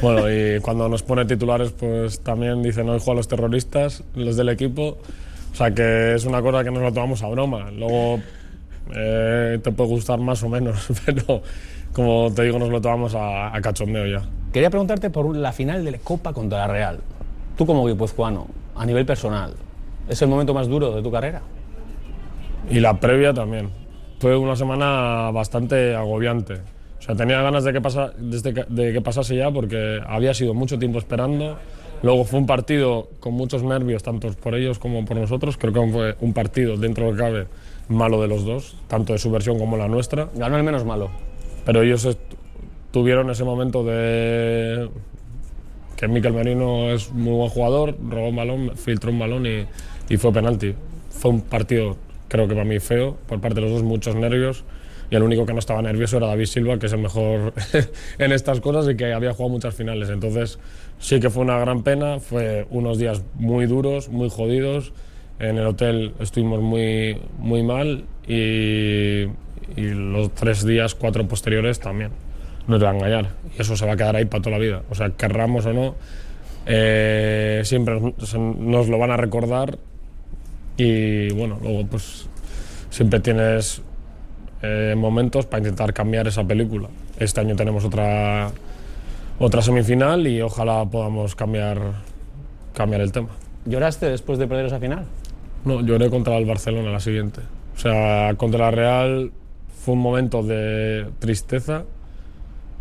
Bueno, 0.00 0.30
y 0.30 0.60
cuando 0.60 0.88
nos 0.88 1.02
pone 1.02 1.24
titulares, 1.24 1.72
pues 1.72 2.20
también 2.20 2.62
dicen 2.62 2.88
hoy 2.88 2.98
juegan 2.98 3.16
los 3.16 3.28
terroristas, 3.28 4.02
los 4.14 4.36
del 4.36 4.48
equipo. 4.48 4.98
O 5.52 5.54
sea 5.54 5.70
que 5.72 6.14
es 6.14 6.24
una 6.24 6.42
cosa 6.42 6.64
que 6.64 6.70
nos 6.70 6.82
lo 6.82 6.92
tomamos 6.92 7.22
a 7.22 7.28
broma. 7.28 7.70
Luego 7.70 8.20
eh, 8.94 9.60
te 9.62 9.70
puede 9.70 9.90
gustar 9.90 10.18
más 10.18 10.42
o 10.42 10.48
menos, 10.48 10.88
pero 11.06 11.42
como 11.92 12.32
te 12.34 12.42
digo, 12.42 12.58
nos 12.58 12.70
lo 12.70 12.80
tomamos 12.80 13.14
a, 13.14 13.54
a 13.54 13.60
cachondeo 13.60 14.06
ya. 14.06 14.26
Quería 14.52 14.70
preguntarte 14.70 15.10
por 15.10 15.36
la 15.36 15.52
final 15.52 15.84
de 15.84 15.92
la 15.92 15.98
Copa 15.98 16.32
contra 16.32 16.58
la 16.58 16.66
Real. 16.66 17.00
Tú 17.56 17.66
como 17.66 17.86
guipuzcoano, 17.86 18.46
a 18.74 18.84
nivel 18.86 19.06
personal, 19.06 19.54
¿es 20.08 20.20
el 20.22 20.28
momento 20.28 20.52
más 20.54 20.68
duro 20.68 20.94
de 20.94 21.02
tu 21.02 21.10
carrera? 21.10 21.42
Y 22.70 22.80
la 22.80 22.98
previa 22.98 23.32
también. 23.32 23.70
Fue 24.18 24.36
una 24.36 24.56
semana 24.56 25.30
bastante 25.32 25.94
agobiante. 25.94 26.60
O 27.02 27.04
sea, 27.04 27.16
tenía 27.16 27.42
ganas 27.42 27.64
de 27.64 27.72
que, 27.72 27.80
pasa, 27.80 28.12
desde 28.16 28.54
que- 28.54 28.64
de 28.68 28.92
que 28.92 29.00
pasase 29.00 29.34
ya 29.34 29.50
porque 29.50 29.98
había 30.06 30.32
sido 30.34 30.54
mucho 30.54 30.78
tiempo 30.78 30.98
esperando. 31.00 31.58
Luego 32.04 32.24
fue 32.24 32.38
un 32.38 32.46
partido 32.46 33.08
con 33.18 33.34
muchos 33.34 33.64
nervios, 33.64 34.04
tanto 34.04 34.30
por 34.32 34.54
ellos 34.54 34.78
como 34.78 35.04
por 35.04 35.16
nosotros. 35.16 35.56
Creo 35.56 35.72
que 35.72 35.90
fue 35.90 36.14
un 36.20 36.32
partido, 36.32 36.76
dentro 36.76 37.04
de 37.06 37.10
lo 37.10 37.16
que 37.16 37.22
cabe, 37.22 37.46
malo 37.88 38.22
de 38.22 38.28
los 38.28 38.44
dos, 38.44 38.76
tanto 38.86 39.12
de 39.14 39.18
su 39.18 39.32
versión 39.32 39.58
como 39.58 39.76
la 39.76 39.88
nuestra. 39.88 40.28
Ganó 40.36 40.56
el 40.56 40.62
menos 40.62 40.84
malo. 40.84 41.10
Pero 41.66 41.82
ellos 41.82 42.16
tuvieron 42.92 43.30
ese 43.30 43.42
momento 43.44 43.82
de 43.84 44.88
que 45.96 46.06
Miquel 46.08 46.32
Merino 46.32 46.90
es 46.90 47.10
muy 47.12 47.32
buen 47.34 47.48
jugador, 47.50 47.96
robó 48.08 48.28
un 48.28 48.36
balón, 48.36 48.72
filtró 48.76 49.10
un 49.10 49.18
balón 49.18 49.46
y, 49.46 49.66
y 50.08 50.16
fue 50.18 50.32
penalti. 50.32 50.74
Fue 51.10 51.30
un 51.32 51.40
partido, 51.42 51.96
creo 52.28 52.46
que 52.48 52.54
para 52.54 52.64
mí 52.64 52.78
feo, 52.80 53.16
por 53.28 53.40
parte 53.40 53.56
de 53.56 53.60
los 53.62 53.70
dos, 53.72 53.82
muchos 53.82 54.14
nervios. 54.14 54.64
Y 55.12 55.14
el 55.14 55.22
único 55.22 55.44
que 55.44 55.52
no 55.52 55.58
estaba 55.58 55.82
nervioso 55.82 56.16
era 56.16 56.26
David 56.26 56.46
Silva, 56.46 56.78
que 56.78 56.86
es 56.86 56.92
el 56.94 57.00
mejor 57.00 57.52
en 58.18 58.32
estas 58.32 58.60
cosas 58.60 58.90
y 58.90 58.96
que 58.96 59.12
había 59.12 59.34
jugado 59.34 59.50
muchas 59.50 59.74
finales. 59.74 60.08
Entonces, 60.08 60.58
sí 60.98 61.20
que 61.20 61.28
fue 61.28 61.42
una 61.42 61.58
gran 61.58 61.82
pena. 61.82 62.18
Fue 62.18 62.66
unos 62.70 62.96
días 62.96 63.22
muy 63.34 63.66
duros, 63.66 64.08
muy 64.08 64.30
jodidos. 64.30 64.94
En 65.38 65.58
el 65.58 65.66
hotel 65.66 66.14
estuvimos 66.18 66.62
muy, 66.62 67.20
muy 67.36 67.62
mal 67.62 68.06
y, 68.26 69.26
los 69.76 70.34
tres 70.34 70.64
días, 70.64 70.94
cuatro 70.94 71.28
posteriores 71.28 71.78
también. 71.78 72.12
No 72.66 72.78
te 72.78 72.86
va 72.86 72.92
a 72.92 72.94
engañar. 72.94 73.32
Y 73.58 73.60
eso 73.60 73.76
se 73.76 73.84
va 73.84 73.92
a 73.92 73.96
quedar 73.98 74.16
ahí 74.16 74.24
para 74.24 74.40
toda 74.42 74.56
la 74.56 74.64
vida. 74.64 74.82
O 74.88 74.94
sea, 74.94 75.10
querramos 75.10 75.66
o 75.66 75.74
no, 75.74 75.94
eh, 76.64 77.60
siempre 77.64 78.00
nos 78.00 78.88
lo 78.88 78.96
van 78.96 79.10
a 79.10 79.18
recordar. 79.18 79.76
Y 80.78 81.30
bueno, 81.34 81.58
luego 81.60 81.86
pues 81.86 82.30
siempre 82.88 83.20
tienes 83.20 83.82
eh, 84.62 84.94
momentos 84.96 85.46
para 85.46 85.60
intentar 85.60 85.92
cambiar 85.92 86.28
esa 86.28 86.44
película. 86.44 86.88
Este 87.18 87.40
año 87.40 87.56
tenemos 87.56 87.84
otra, 87.84 88.50
otra 89.38 89.62
semifinal 89.62 90.26
y 90.26 90.40
ojalá 90.40 90.84
podamos 90.86 91.34
cambiar, 91.34 91.78
cambiar 92.74 93.00
el 93.00 93.12
tema. 93.12 93.30
¿Lloraste 93.64 94.06
después 94.06 94.38
de 94.38 94.46
perder 94.46 94.66
esa 94.66 94.78
final? 94.78 95.04
No, 95.64 95.80
lloré 95.80 96.10
contra 96.10 96.36
el 96.38 96.44
Barcelona 96.44 96.90
la 96.90 97.00
siguiente. 97.00 97.40
O 97.76 97.78
sea, 97.78 98.34
contra 98.36 98.66
la 98.66 98.70
Real 98.70 99.32
fue 99.84 99.94
un 99.94 100.00
momento 100.00 100.42
de 100.42 101.06
tristeza 101.18 101.84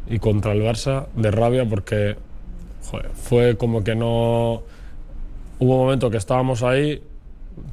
y 0.08 0.20
contra 0.20 0.52
el 0.52 0.62
Barça 0.62 1.08
de 1.16 1.32
rabia 1.32 1.66
porque 1.66 2.16
joder, 2.90 3.10
fue 3.14 3.58
como 3.58 3.84
que 3.84 3.96
no... 3.96 4.64
Hubo 5.60 5.74
un 5.76 5.80
momento 5.80 6.10
que 6.10 6.18
estábamos 6.18 6.64
ahí 6.64 7.02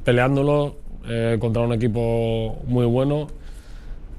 peleándolo 0.03 0.77
eh, 1.07 1.37
contra 1.39 1.63
un 1.63 1.73
equipo 1.73 2.57
muy 2.67 2.85
bueno, 2.85 3.27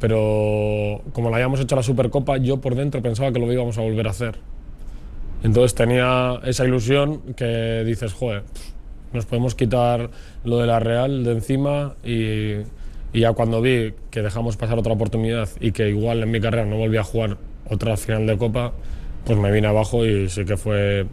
pero 0.00 1.02
como 1.12 1.30
la 1.30 1.36
habíamos 1.36 1.60
hecho 1.60 1.76
la 1.76 1.82
Supercopa, 1.82 2.38
yo 2.38 2.56
por 2.56 2.74
dentro 2.74 3.02
pensaba 3.02 3.30
que 3.32 3.38
lo 3.38 3.52
íbamos 3.52 3.78
a 3.78 3.82
volver 3.82 4.08
a 4.08 4.10
hacer. 4.10 4.36
Entonces 5.42 5.74
tenía 5.74 6.40
esa 6.44 6.64
ilusión 6.64 7.20
que 7.36 7.84
dices, 7.84 8.12
joder, 8.12 8.42
nos 9.12 9.26
podemos 9.26 9.54
quitar 9.54 10.10
lo 10.44 10.58
de 10.58 10.66
la 10.66 10.80
Real 10.80 11.22
de 11.22 11.32
encima 11.32 11.94
y, 12.04 12.62
y 13.12 13.20
ya 13.20 13.32
cuando 13.32 13.60
vi 13.60 13.94
que 14.10 14.22
dejamos 14.22 14.56
pasar 14.56 14.78
otra 14.78 14.92
oportunidad 14.92 15.48
y 15.60 15.72
que 15.72 15.88
igual 15.88 16.22
en 16.22 16.30
mi 16.30 16.40
carrera 16.40 16.64
no 16.64 16.76
volví 16.76 16.96
a 16.96 17.04
jugar 17.04 17.36
otra 17.68 17.96
final 17.96 18.26
de 18.26 18.38
Copa, 18.38 18.72
pues 19.24 19.38
me 19.38 19.50
vine 19.52 19.68
abajo 19.68 20.04
y 20.04 20.28
sí 20.28 20.44
que 20.44 20.56
fue 20.56 21.06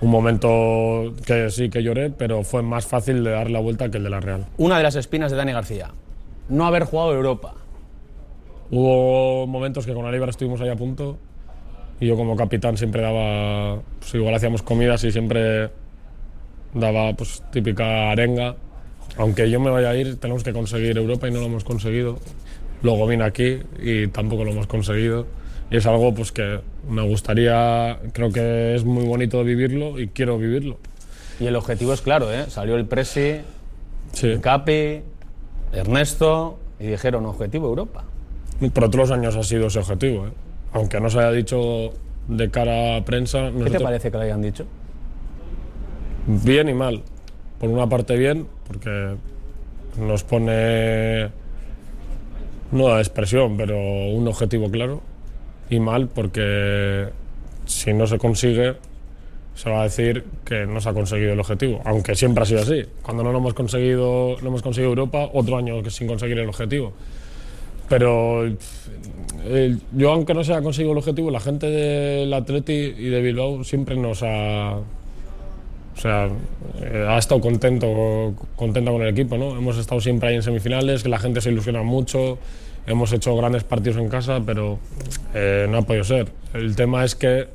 un 0.00 0.10
momento 0.10 1.14
que 1.26 1.50
sí 1.50 1.70
que 1.70 1.82
lloré, 1.82 2.10
pero 2.10 2.42
fue 2.42 2.62
más 2.62 2.86
fácil 2.86 3.24
de 3.24 3.30
dar 3.30 3.50
la 3.50 3.60
vuelta 3.60 3.90
que 3.90 3.98
el 3.98 4.04
de 4.04 4.10
la 4.10 4.20
Real. 4.20 4.46
Una 4.56 4.76
de 4.76 4.82
las 4.82 4.96
espinas 4.96 5.30
de 5.30 5.36
Dani 5.36 5.52
García. 5.52 5.90
No 6.48 6.66
haber 6.66 6.84
jugado 6.84 7.14
Europa. 7.14 7.54
Hubo 8.70 9.46
momentos 9.46 9.86
que 9.86 9.94
con 9.94 10.04
Aníbal 10.06 10.28
estuvimos 10.28 10.60
ahí 10.60 10.68
a 10.68 10.76
punto 10.76 11.18
y 12.00 12.06
yo 12.06 12.16
como 12.16 12.36
capitán 12.36 12.76
siempre 12.76 13.02
daba, 13.02 13.80
pues 13.98 14.14
igual 14.14 14.34
hacíamos 14.34 14.62
comidas 14.62 15.02
y 15.04 15.10
siempre 15.10 15.70
daba 16.74 17.12
pues 17.14 17.42
típica 17.50 18.10
arenga. 18.10 18.56
Aunque 19.16 19.50
yo 19.50 19.58
me 19.58 19.70
vaya 19.70 19.90
a 19.90 19.96
ir, 19.96 20.16
tenemos 20.20 20.44
que 20.44 20.52
conseguir 20.52 20.96
Europa 20.96 21.26
y 21.26 21.30
no 21.32 21.40
lo 21.40 21.46
hemos 21.46 21.64
conseguido. 21.64 22.18
Luego 22.82 23.06
vine 23.06 23.24
aquí 23.24 23.58
y 23.82 24.06
tampoco 24.08 24.44
lo 24.44 24.52
hemos 24.52 24.66
conseguido. 24.66 25.26
Y 25.70 25.76
es 25.76 25.86
algo 25.86 26.14
pues 26.14 26.30
que 26.30 26.60
me 26.88 27.02
gustaría, 27.02 27.98
creo 28.12 28.30
que 28.30 28.74
es 28.74 28.84
muy 28.84 29.04
bonito 29.04 29.42
vivirlo 29.44 29.98
y 29.98 30.08
quiero 30.08 30.38
vivirlo. 30.38 30.78
Y 31.40 31.46
el 31.46 31.56
objetivo 31.56 31.92
es 31.92 32.00
claro, 32.00 32.32
¿eh? 32.32 32.44
Salió 32.48 32.76
el 32.76 32.86
Presi, 32.86 33.36
Sí. 34.12 34.26
el 34.28 34.40
Capi, 34.40 35.02
Ernesto 35.72 36.58
y 36.80 36.86
dijeron 36.86 37.26
objetivo 37.26 37.68
Europa. 37.68 38.04
Por 38.72 38.84
otros 38.84 39.10
años 39.10 39.36
ha 39.36 39.42
sido 39.42 39.68
ese 39.68 39.78
objetivo. 39.78 40.26
¿eh? 40.26 40.30
Aunque 40.72 41.00
no 41.00 41.08
se 41.10 41.18
haya 41.18 41.30
dicho 41.32 41.92
de 42.26 42.50
cara 42.50 42.96
a 42.96 43.04
prensa. 43.04 43.50
¿Qué 43.64 43.70
te 43.70 43.80
parece 43.80 44.10
que 44.10 44.16
lo 44.16 44.22
hayan 44.22 44.42
dicho? 44.42 44.66
Bien 46.26 46.68
y 46.68 46.74
mal. 46.74 47.02
Por 47.58 47.70
una 47.70 47.88
parte 47.88 48.16
bien, 48.16 48.46
porque 48.66 49.14
nos 49.98 50.24
pone, 50.24 51.30
no 52.70 52.88
da 52.88 53.00
expresión, 53.00 53.56
pero 53.56 53.76
un 53.78 54.28
objetivo 54.28 54.70
claro. 54.70 55.00
y 55.70 55.80
mal 55.80 56.08
porque 56.08 57.08
si 57.66 57.92
no 57.92 58.06
se 58.06 58.18
consigue 58.18 58.76
se 59.54 59.70
va 59.70 59.80
a 59.80 59.82
decir 59.84 60.24
que 60.44 60.66
no 60.66 60.80
se 60.80 60.88
ha 60.88 60.92
conseguido 60.92 61.32
el 61.32 61.40
objetivo, 61.40 61.80
aunque 61.84 62.14
siempre 62.14 62.44
ha 62.44 62.46
sido 62.46 62.60
así. 62.60 62.86
Cuando 63.02 63.24
no 63.24 63.32
lo 63.32 63.38
hemos 63.38 63.54
conseguido, 63.54 64.36
no 64.40 64.48
hemos 64.48 64.62
conseguido 64.62 64.90
Europa, 64.90 65.28
otro 65.32 65.56
año 65.56 65.82
sin 65.90 66.06
conseguir 66.06 66.38
el 66.38 66.48
objetivo. 66.48 66.92
Pero 67.88 68.48
yo, 69.96 70.12
aunque 70.12 70.34
no 70.34 70.44
se 70.44 70.52
haya 70.52 70.62
conseguido 70.62 70.92
el 70.92 70.98
objetivo, 70.98 71.30
la 71.30 71.40
gente 71.40 71.66
del 71.66 72.32
Atleti 72.32 72.72
y 72.72 73.08
de 73.08 73.22
Bilbao 73.22 73.64
siempre 73.64 73.96
nos 73.96 74.22
ha, 74.22 74.76
o 74.76 76.00
sea, 76.00 76.28
eh, 76.82 77.06
ha 77.08 77.18
estado 77.18 77.40
contento, 77.40 78.34
contento 78.56 78.92
con 78.92 79.02
el 79.02 79.08
equipo, 79.08 79.38
¿no? 79.38 79.56
Hemos 79.56 79.78
estado 79.78 80.00
siempre 80.00 80.28
ahí 80.28 80.34
en 80.36 80.42
semifinales, 80.42 81.02
que 81.02 81.08
la 81.08 81.18
gente 81.18 81.40
se 81.40 81.50
ilusiona 81.50 81.82
mucho, 81.82 82.38
hemos 82.86 83.12
hecho 83.12 83.34
grandes 83.36 83.64
partidos 83.64 83.98
en 83.98 84.08
casa, 84.08 84.40
pero 84.44 84.78
eh, 85.34 85.66
no 85.70 85.78
ha 85.78 85.82
podido 85.82 86.04
ser. 86.04 86.30
El 86.52 86.76
tema 86.76 87.04
es 87.04 87.14
que 87.14 87.48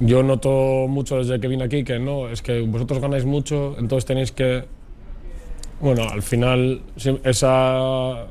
yo 0.00 0.22
noto 0.22 0.86
mucho 0.88 1.18
desde 1.18 1.38
que 1.38 1.46
vine 1.46 1.64
aquí 1.64 1.84
que 1.84 2.00
no, 2.00 2.28
es 2.28 2.42
que 2.42 2.60
vosotros 2.62 3.00
ganáis 3.00 3.24
mucho, 3.24 3.76
entonces 3.78 4.06
tenéis 4.06 4.32
que, 4.32 4.64
bueno, 5.80 6.08
al 6.08 6.22
final 6.22 6.82
esa, 7.22 8.26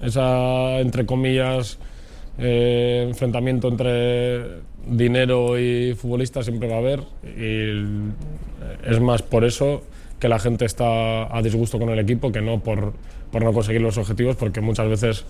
esa 0.00 0.78
entre 0.80 1.06
comillas, 1.06 1.78
eh, 2.38 3.04
enfrentamiento 3.08 3.68
entre 3.68 4.60
dinero 4.86 5.58
y 5.58 5.94
futbolista 5.94 6.42
siempre 6.42 6.68
va 6.68 6.76
a 6.76 6.78
haber 6.78 7.00
y 7.24 8.12
es 8.88 9.00
más 9.00 9.22
por 9.22 9.44
eso 9.44 9.82
que 10.18 10.28
la 10.28 10.38
gente 10.38 10.64
está 10.64 11.36
a 11.36 11.42
disgusto 11.42 11.78
con 11.78 11.90
el 11.90 11.98
equipo 11.98 12.32
que 12.32 12.40
no 12.40 12.60
por, 12.60 12.92
por 13.30 13.42
no 13.42 13.52
conseguir 13.52 13.80
los 13.80 13.98
objetivos 13.98 14.36
porque 14.36 14.60
muchas 14.60 14.88
veces 14.88 15.24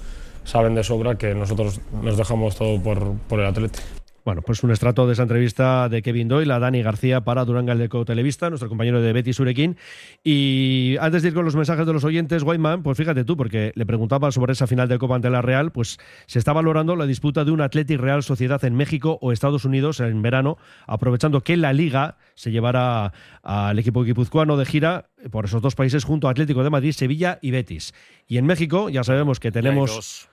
saben 0.44 0.74
de 0.74 0.84
sobra 0.84 1.16
que 1.16 1.34
nosotros 1.34 1.80
nos 2.02 2.16
dejamos 2.16 2.56
todo 2.56 2.80
por, 2.80 3.14
por 3.28 3.40
el 3.40 3.46
atleta. 3.46 3.80
Bueno, 4.28 4.42
pues 4.42 4.62
un 4.62 4.70
estrato 4.70 5.06
de 5.06 5.14
esa 5.14 5.22
entrevista 5.22 5.88
de 5.88 6.02
Kevin 6.02 6.28
Doyle 6.28 6.52
a 6.52 6.58
Dani 6.58 6.82
García 6.82 7.22
para 7.22 7.46
Durán 7.46 7.64
Galdeco 7.64 8.04
Televista, 8.04 8.50
nuestro 8.50 8.68
compañero 8.68 9.00
de 9.00 9.14
Betty 9.14 9.32
Surequín. 9.32 9.78
Y 10.22 10.96
antes 11.00 11.22
de 11.22 11.28
ir 11.28 11.34
con 11.34 11.46
los 11.46 11.56
mensajes 11.56 11.86
de 11.86 11.94
los 11.94 12.04
oyentes, 12.04 12.42
Whiteman, 12.42 12.82
pues 12.82 12.98
fíjate 12.98 13.24
tú, 13.24 13.38
porque 13.38 13.72
le 13.74 13.86
preguntaba 13.86 14.30
sobre 14.30 14.52
esa 14.52 14.66
final 14.66 14.86
de 14.86 14.98
Copa 14.98 15.14
ante 15.14 15.30
la 15.30 15.40
Real, 15.40 15.72
pues 15.72 15.98
se 16.26 16.38
está 16.38 16.52
valorando 16.52 16.94
la 16.94 17.06
disputa 17.06 17.46
de 17.46 17.52
un 17.52 17.62
Athletic 17.62 17.98
Real 17.98 18.22
Sociedad 18.22 18.62
en 18.66 18.74
México 18.74 19.18
o 19.22 19.32
Estados 19.32 19.64
Unidos 19.64 19.98
en 20.00 20.20
verano, 20.20 20.58
aprovechando 20.86 21.40
que 21.40 21.56
la 21.56 21.72
Liga 21.72 22.18
se 22.34 22.50
llevará 22.50 23.14
al 23.42 23.78
equipo 23.78 24.04
guipuzcoano 24.04 24.58
de 24.58 24.66
gira 24.66 25.08
por 25.30 25.46
esos 25.46 25.62
dos 25.62 25.74
países 25.74 26.04
junto 26.04 26.28
a 26.28 26.32
Atlético 26.32 26.62
de 26.62 26.68
Madrid, 26.68 26.92
Sevilla 26.92 27.38
y 27.40 27.50
Betis. 27.50 27.94
Y 28.26 28.36
en 28.36 28.44
México 28.44 28.90
ya 28.90 29.04
sabemos 29.04 29.40
que 29.40 29.50
tenemos... 29.50 30.28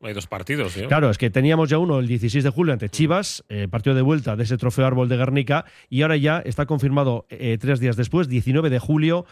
Hay 0.00 0.14
dos 0.14 0.28
partidos. 0.28 0.74
Claro, 0.86 1.10
es 1.10 1.18
que 1.18 1.28
teníamos 1.28 1.68
ya 1.68 1.78
uno 1.78 1.98
el 1.98 2.06
16 2.06 2.44
de 2.44 2.50
julio 2.50 2.72
ante 2.72 2.88
Chivas, 2.88 3.44
eh, 3.48 3.66
partido 3.68 3.96
de 3.96 4.02
vuelta 4.02 4.36
de 4.36 4.44
ese 4.44 4.56
trofeo 4.56 4.86
árbol 4.86 5.08
de 5.08 5.16
Guernica, 5.16 5.64
y 5.90 6.02
ahora 6.02 6.16
ya 6.16 6.38
está 6.38 6.66
confirmado 6.66 7.26
eh, 7.30 7.58
tres 7.60 7.80
días 7.80 7.96
después, 7.96 8.28
19 8.28 8.70
de 8.70 8.78
julio, 8.78 9.26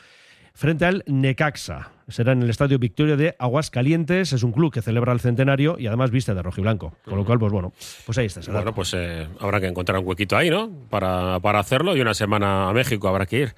frente 0.55 0.85
al 0.85 1.05
Necaxa. 1.07 1.93
Será 2.09 2.33
en 2.33 2.43
el 2.43 2.51
Estadio 2.51 2.79
Victoria 2.81 3.17
de 3.17 3.37
Aguascalientes. 3.39 4.33
Es 4.33 4.43
un 4.43 4.53
club 4.53 4.73
que 4.73 4.83
celebra 4.83 5.13
el 5.13 5.21
centenario 5.21 5.77
y 5.79 5.87
además 5.87 6.11
viste 6.11 6.35
de 6.35 6.43
rojo 6.43 6.61
y 6.61 6.63
blanco. 6.63 6.95
Con 7.05 7.17
lo 7.17 7.25
cual, 7.25 7.39
pues 7.39 7.53
bueno, 7.53 7.73
pues 8.05 8.19
ahí 8.19 8.27
está. 8.27 8.41
Bueno, 8.51 8.75
pues 8.75 8.93
eh, 8.95 9.29
habrá 9.39 9.61
que 9.61 9.67
encontrar 9.67 9.99
un 9.99 10.07
huequito 10.07 10.37
ahí, 10.37 10.51
¿no? 10.51 10.71
Para, 10.91 11.39
para 11.41 11.61
hacerlo 11.61 11.97
y 11.97 12.01
una 12.01 12.15
semana 12.15 12.69
a 12.69 12.73
México 12.73 13.07
habrá 13.07 13.27
que 13.27 13.41
ir. 13.41 13.55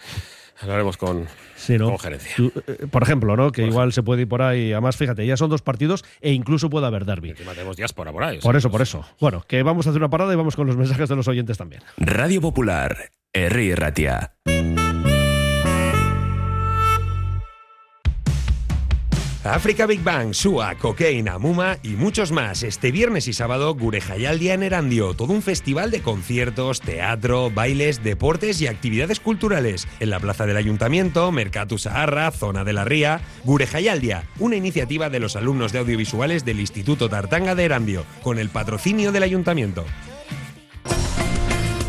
Hablaremos 0.61 0.97
con, 0.97 1.27
gerencia. 1.57 2.35
Eh, 2.67 2.87
por 2.91 3.03
ejemplo, 3.03 3.37
¿no? 3.37 3.53
Que 3.53 3.67
igual 3.67 3.93
se 3.93 4.03
puede 4.03 4.23
ir 4.23 4.29
por 4.29 4.43
ahí. 4.43 4.73
Además, 4.73 4.97
fíjate, 4.97 5.25
ya 5.25 5.37
son 5.37 5.51
dos 5.51 5.63
partidos 5.63 6.05
e 6.21 6.33
incluso 6.33 6.69
puede 6.69 6.87
haber 6.87 7.05
derby. 7.05 7.31
Encima 7.31 7.53
tenemos 7.53 7.77
diáspora 7.77 8.13
por 8.13 8.25
ahí. 8.25 8.39
Por 8.39 8.57
eso, 8.57 8.71
por 8.71 8.83
eso. 8.83 9.05
Bueno, 9.21 9.45
que 9.47 9.63
vamos 9.63 9.87
a 9.87 9.91
hacer 9.91 10.01
una 10.01 10.11
parada 10.11 10.33
y 10.33 10.37
vamos 10.37 10.57
con 10.57 10.67
los 10.67 10.77
mensajes 10.77 11.09
de 11.09 11.17
los 11.17 11.29
oyentes 11.29 11.59
también. 11.59 11.83
Radio 11.97 12.41
Popular, 12.41 13.11
R. 13.33 13.77
Ratia. 13.77 14.33
África 19.55 19.87
Big 19.87 20.03
Bang, 20.03 20.35
Sua, 20.35 20.75
Cocaine, 20.75 21.39
Muma 21.39 21.79
y 21.83 21.91
muchos 21.91 22.33
más. 22.33 22.63
Este 22.63 22.93
viernes 22.93 23.29
y 23.29 23.33
sábado, 23.33 23.75
Gurejayaldia 23.75 24.53
en 24.53 24.63
Erandio. 24.63 25.15
Todo 25.15 25.33
un 25.33 25.41
festival 25.41 25.91
de 25.91 26.03
conciertos, 26.03 26.83
teatro, 26.83 27.51
bailes, 27.51 28.05
deportes 28.05 28.61
y 28.61 28.67
actividades 28.67 29.21
culturales. 29.21 29.89
En 30.01 30.11
la 30.11 30.21
plaza 30.21 30.45
del 30.45 30.59
Ayuntamiento, 30.59 31.33
Mercatu 31.33 31.79
Saharra, 31.79 32.31
Zona 32.31 32.65
de 32.65 32.75
la 32.75 32.85
Ría. 32.85 33.23
Gurejayaldia, 33.45 34.25
una 34.39 34.57
iniciativa 34.57 35.09
de 35.09 35.21
los 35.21 35.35
alumnos 35.35 35.73
de 35.73 35.79
audiovisuales 35.79 36.45
del 36.45 36.61
Instituto 36.61 37.09
Tartanga 37.09 37.55
de 37.55 37.65
Erandio, 37.65 38.05
con 38.23 38.39
el 38.39 38.51
patrocinio 38.51 39.13
del 39.13 39.23
Ayuntamiento. 39.23 39.87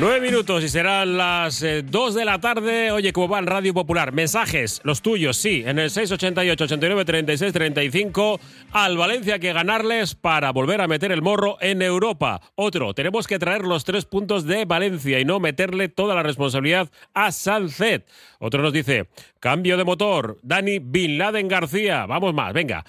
Nueve 0.00 0.20
minutos 0.20 0.64
y 0.64 0.68
serán 0.68 1.16
las 1.16 1.62
eh, 1.62 1.82
dos 1.82 2.16
de 2.16 2.24
la 2.24 2.40
tarde. 2.40 2.90
Oye, 2.90 3.12
¿cómo 3.12 3.28
va 3.28 3.38
en 3.38 3.46
Radio 3.46 3.72
Popular? 3.72 4.10
Mensajes, 4.10 4.80
los 4.82 5.02
tuyos, 5.02 5.36
sí, 5.36 5.62
en 5.64 5.78
el 5.78 5.88
688 5.88 6.64
89 6.64 7.04
36 7.04 7.52
35 7.52 8.40
al 8.72 8.96
Valencia 8.96 9.38
que 9.38 9.52
ganarles 9.52 10.16
para 10.16 10.50
volver 10.50 10.80
a 10.80 10.88
meter 10.88 11.12
el 11.12 11.22
morro 11.22 11.58
en 11.60 11.80
Europa. 11.80 12.40
Otro, 12.56 12.92
tenemos 12.92 13.28
que 13.28 13.38
traer 13.38 13.62
los 13.62 13.84
tres 13.84 14.04
puntos 14.04 14.44
de 14.46 14.64
Valencia 14.64 15.20
y 15.20 15.24
no 15.24 15.38
meterle 15.38 15.88
toda 15.88 16.16
la 16.16 16.24
responsabilidad 16.24 16.90
a 17.14 17.30
Sanzet. 17.30 18.04
Otro 18.40 18.62
nos 18.62 18.72
dice, 18.72 19.06
cambio 19.38 19.76
de 19.76 19.84
motor, 19.84 20.40
Dani 20.42 20.80
Bin 20.80 21.18
Laden 21.18 21.46
García. 21.46 22.04
Vamos 22.06 22.34
más, 22.34 22.52
venga. 22.52 22.84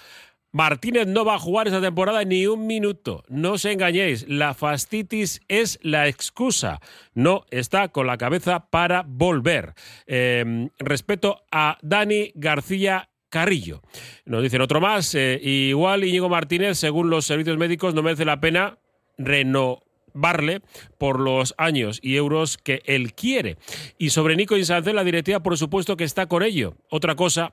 Martínez 0.56 1.06
no 1.06 1.26
va 1.26 1.34
a 1.34 1.38
jugar 1.38 1.66
esta 1.66 1.82
temporada 1.82 2.24
ni 2.24 2.46
un 2.46 2.66
minuto. 2.66 3.24
No 3.28 3.52
os 3.52 3.66
engañéis, 3.66 4.24
la 4.26 4.54
fastitis 4.54 5.42
es 5.48 5.78
la 5.82 6.08
excusa. 6.08 6.80
No 7.12 7.44
está 7.50 7.88
con 7.88 8.06
la 8.06 8.16
cabeza 8.16 8.70
para 8.70 9.04
volver. 9.06 9.74
Eh, 10.06 10.70
respeto 10.78 11.42
a 11.52 11.76
Dani 11.82 12.32
García 12.34 13.10
Carrillo. 13.28 13.82
Nos 14.24 14.42
dicen 14.42 14.62
otro 14.62 14.80
más. 14.80 15.14
Eh, 15.14 15.38
igual 15.42 16.04
Íñigo 16.04 16.30
Martínez, 16.30 16.78
según 16.78 17.10
los 17.10 17.26
servicios 17.26 17.58
médicos, 17.58 17.92
no 17.92 18.02
merece 18.02 18.24
la 18.24 18.40
pena 18.40 18.78
renovarle 19.18 20.62
por 20.96 21.20
los 21.20 21.54
años 21.58 22.00
y 22.02 22.16
euros 22.16 22.56
que 22.56 22.80
él 22.86 23.12
quiere. 23.12 23.58
Y 23.98 24.08
sobre 24.08 24.36
Nico 24.36 24.56
Insancel, 24.56 24.96
la 24.96 25.04
directiva, 25.04 25.40
por 25.40 25.58
supuesto 25.58 25.98
que 25.98 26.04
está 26.04 26.28
con 26.28 26.42
ello. 26.42 26.78
Otra 26.88 27.14
cosa 27.14 27.52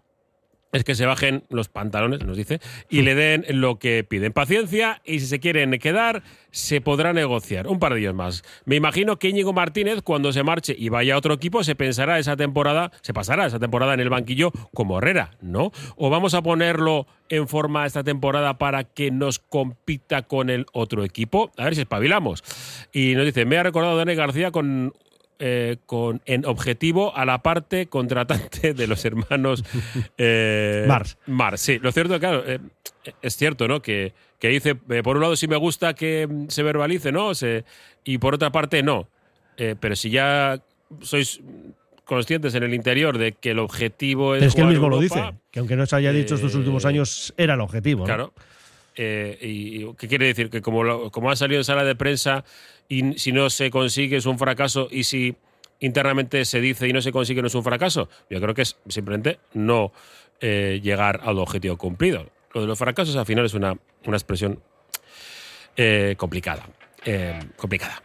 es 0.74 0.84
que 0.84 0.96
se 0.96 1.06
bajen 1.06 1.44
los 1.50 1.70
pantalones, 1.70 2.26
nos 2.26 2.36
dice, 2.36 2.60
y 2.90 3.04
le 3.04 3.16
den 3.16 3.46
lo 3.50 3.78
que 3.78 4.04
piden. 4.04 4.34
Paciencia 4.34 5.02
y 5.06 5.20
si 5.20 5.28
se 5.28 5.40
quieren 5.40 5.72
quedar, 5.80 6.24
se 6.52 6.82
podrá 6.82 7.14
negociar. 7.14 7.68
Un 7.68 7.80
par 7.80 7.94
de 7.94 8.00
días 8.00 8.14
más. 8.14 8.44
Me 8.66 8.76
imagino 8.76 9.18
que 9.18 9.30
Íñigo 9.30 9.54
Martínez, 9.54 10.02
cuando 10.02 10.34
se 10.34 10.44
marche 10.44 10.76
y 10.78 10.90
vaya 10.90 11.14
a 11.14 11.18
otro 11.18 11.36
equipo, 11.36 11.64
se 11.64 11.76
pensará 11.76 12.20
esa 12.20 12.36
temporada, 12.36 12.92
se 13.02 13.14
pasará 13.14 13.46
esa 13.46 13.60
temporada 13.60 13.94
en 13.94 14.00
el 14.00 14.10
banquillo 14.10 14.52
como 14.74 14.98
Herrera, 14.98 15.38
¿no? 15.42 15.72
O 15.96 16.10
vamos 16.10 16.34
a 16.34 16.42
ponerlo 16.42 17.06
en 17.30 17.48
forma 17.48 17.86
esta 17.86 18.04
temporada 18.04 18.58
para 18.58 18.84
que 18.84 19.12
nos 19.12 19.40
compita 19.40 20.24
con 20.24 20.50
el 20.50 20.66
otro 20.74 21.04
equipo. 21.04 21.52
A 21.58 21.66
ver 21.66 21.76
si 21.76 21.82
espabilamos. 21.82 22.44
Y 22.92 23.14
nos 23.16 23.26
dice, 23.26 23.46
me 23.46 23.58
ha 23.58 23.64
recordado 23.64 23.96
Dani 23.96 24.16
García 24.16 24.52
con 24.52 24.94
eh, 25.40 25.78
con, 25.86 26.22
en 26.26 26.46
objetivo 26.46 27.16
a 27.16 27.26
la 27.26 27.42
parte 27.42 27.88
contratante 27.88 28.74
de 28.74 28.88
los 28.88 29.04
hermanos 29.06 29.64
eh, 30.18 30.86
Mars. 30.88 31.18
Mars, 31.28 31.62
sí. 31.62 31.80
Lo 31.80 31.92
cierto, 31.92 32.20
claro, 32.20 32.44
eh, 32.46 32.60
es 33.22 33.36
cierto, 33.36 33.68
¿no? 33.68 33.82
Que, 33.82 34.14
que 34.40 34.50
dice, 34.50 34.78
eh, 34.90 35.04
por 35.04 35.18
un 35.18 35.22
lado 35.22 35.36
sí 35.36 35.48
me 35.48 35.58
gusta 35.58 35.94
que 35.94 36.28
se 36.50 36.64
verbalice, 36.64 37.12
¿no? 37.12 37.34
Se, 37.34 37.66
y 38.04 38.18
por 38.18 38.36
otra 38.36 38.52
parte 38.52 38.84
no. 38.84 39.08
Eh, 39.58 39.76
pero 39.80 39.96
si 39.96 40.10
ya 40.10 40.60
sois 41.02 41.42
conscientes 42.06 42.54
en 42.56 42.64
el 42.64 42.74
interior 42.74 43.18
de 43.18 43.34
que 43.34 43.52
el 43.52 43.60
objetivo 43.60 44.36
es. 44.36 44.40
Pero 44.40 44.50
es 44.50 44.56
que 44.56 44.62
él 44.62 44.68
mismo 44.68 44.90
lo 44.90 45.00
dice, 45.00 45.34
que 45.52 45.60
aunque 45.60 45.76
no 45.76 45.86
se 45.86 45.96
haya 45.96 46.12
dicho 46.12 46.36
estos 46.36 46.56
últimos 46.56 46.86
años, 46.86 47.34
era 47.38 47.54
el 47.54 47.62
objetivo. 47.62 48.02
¿no? 48.02 48.06
Claro. 48.06 48.34
Eh, 48.96 49.38
y, 49.42 49.94
¿Qué 49.96 50.08
quiere 50.08 50.28
decir? 50.28 50.50
Que 50.50 50.62
como, 50.62 50.84
lo- 50.84 51.10
como 51.12 51.32
ha 51.32 51.36
salido 51.36 51.60
en 51.60 51.64
sala 51.66 51.84
de 51.84 51.96
prensa 51.96 52.44
y 52.88 53.18
si 53.18 53.32
no 53.32 53.50
se 53.50 53.70
consigue 53.72 54.18
es 54.18 54.26
un 54.26 54.38
fracaso 54.38 54.88
y 54.92 55.04
si 55.06 55.36
internamente 55.80 56.46
se 56.46 56.62
dice 56.62 56.88
y 56.88 56.94
no 56.94 57.02
se 57.02 57.12
consigue 57.12 57.42
no 57.42 57.48
es 57.48 57.56
un 57.56 57.64
fracaso. 57.64 58.08
Yo 58.30 58.40
creo 58.40 58.54
que 58.54 58.62
es 58.62 58.78
simplemente 58.88 59.40
no 59.54 59.92
eh, 60.42 60.80
llegar 60.84 61.22
al 61.24 61.40
objetivo 61.40 61.78
cumplido. 61.78 62.30
Lo 62.54 62.62
de 62.62 62.68
los 62.68 62.78
fracasos 62.78 63.16
al 63.16 63.26
final 63.26 63.46
es 63.46 63.54
una, 63.56 63.76
una 64.06 64.18
expresión 64.18 64.62
eh, 65.76 66.16
complicada. 66.18 66.68
eh, 67.06 67.40
complicada. 67.58 68.02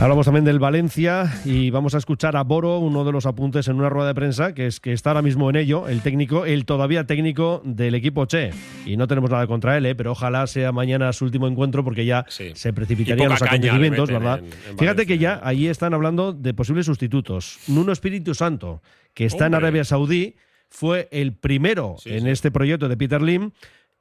Hablamos 0.00 0.26
también 0.26 0.44
del 0.44 0.58
Valencia 0.58 1.32
y 1.44 1.70
vamos 1.70 1.94
a 1.94 1.98
escuchar 1.98 2.36
a 2.36 2.42
Boro, 2.42 2.78
uno 2.78 3.04
de 3.04 3.12
los 3.12 3.26
apuntes 3.26 3.68
en 3.68 3.76
una 3.76 3.88
rueda 3.88 4.08
de 4.08 4.14
prensa, 4.14 4.52
que 4.54 4.66
es 4.66 4.80
que 4.80 4.92
está 4.92 5.10
ahora 5.10 5.22
mismo 5.22 5.48
en 5.50 5.56
ello, 5.56 5.88
el 5.88 6.02
técnico, 6.02 6.44
el 6.44 6.64
todavía 6.66 7.04
técnico 7.06 7.62
del 7.64 7.94
equipo 7.94 8.26
Che. 8.26 8.50
Y 8.84 8.96
no 8.96 9.06
tenemos 9.06 9.30
nada 9.30 9.46
contra 9.46 9.76
él, 9.76 9.86
¿eh? 9.86 9.94
pero 9.94 10.12
ojalá 10.12 10.46
sea 10.46 10.72
mañana 10.72 11.12
su 11.12 11.24
último 11.24 11.46
encuentro 11.48 11.84
porque 11.84 12.04
ya 12.04 12.26
se 12.54 12.72
precipitarían 12.72 13.28
los 13.30 13.40
acontecimientos, 13.42 14.08
¿verdad? 14.10 14.38
en- 14.40 14.70
en 14.72 14.78
Fíjate 14.78 15.06
que 15.06 15.18
ya 15.18 15.40
ahí 15.42 15.68
están 15.68 15.94
hablando 15.94 16.32
de 16.32 16.54
posibles 16.54 16.86
sustitutos. 16.86 17.58
Nuno 17.68 17.92
Espíritu 17.92 18.34
Santo, 18.34 18.82
que 19.14 19.24
está 19.24 19.46
en. 19.46 19.54
Arabia 19.54 19.84
Saudí, 19.84 20.34
fue 20.68 21.08
el 21.12 21.32
primero 21.34 21.96
en 22.04 22.26
este 22.26 22.50
proyecto 22.50 22.88
de 22.88 22.96
Peter 22.96 23.22
Lim 23.22 23.52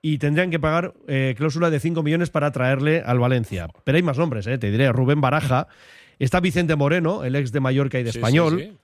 y 0.06 0.18
tendrían 0.18 0.52
que 0.52 0.60
pagar 0.60 0.94
eh, 1.08 1.34
cláusula 1.38 1.70
de 1.70 1.80
5 1.80 2.04
millones 2.04 2.30
para 2.30 2.52
traerle 2.52 3.02
al 3.04 3.20
Valencia. 3.20 3.70
Pero 3.86 3.96
hay 3.96 4.04
más 4.04 4.18
nombres, 4.18 4.46
eh, 4.48 4.58
te 4.58 4.70
diré. 4.70 4.92
Rubén 4.92 5.22
Baraja, 5.22 5.68
está 6.20 6.42
Vicente 6.42 6.76
Moreno, 6.76 7.24
el 7.24 7.38
ex 7.38 7.54
de 7.54 7.62
Mallorca 7.62 7.98
y 8.00 8.04
de 8.04 8.12
Sí, 8.12 8.18
Español, 8.18 8.60
sí, 8.60 8.66
sí. 8.66 8.78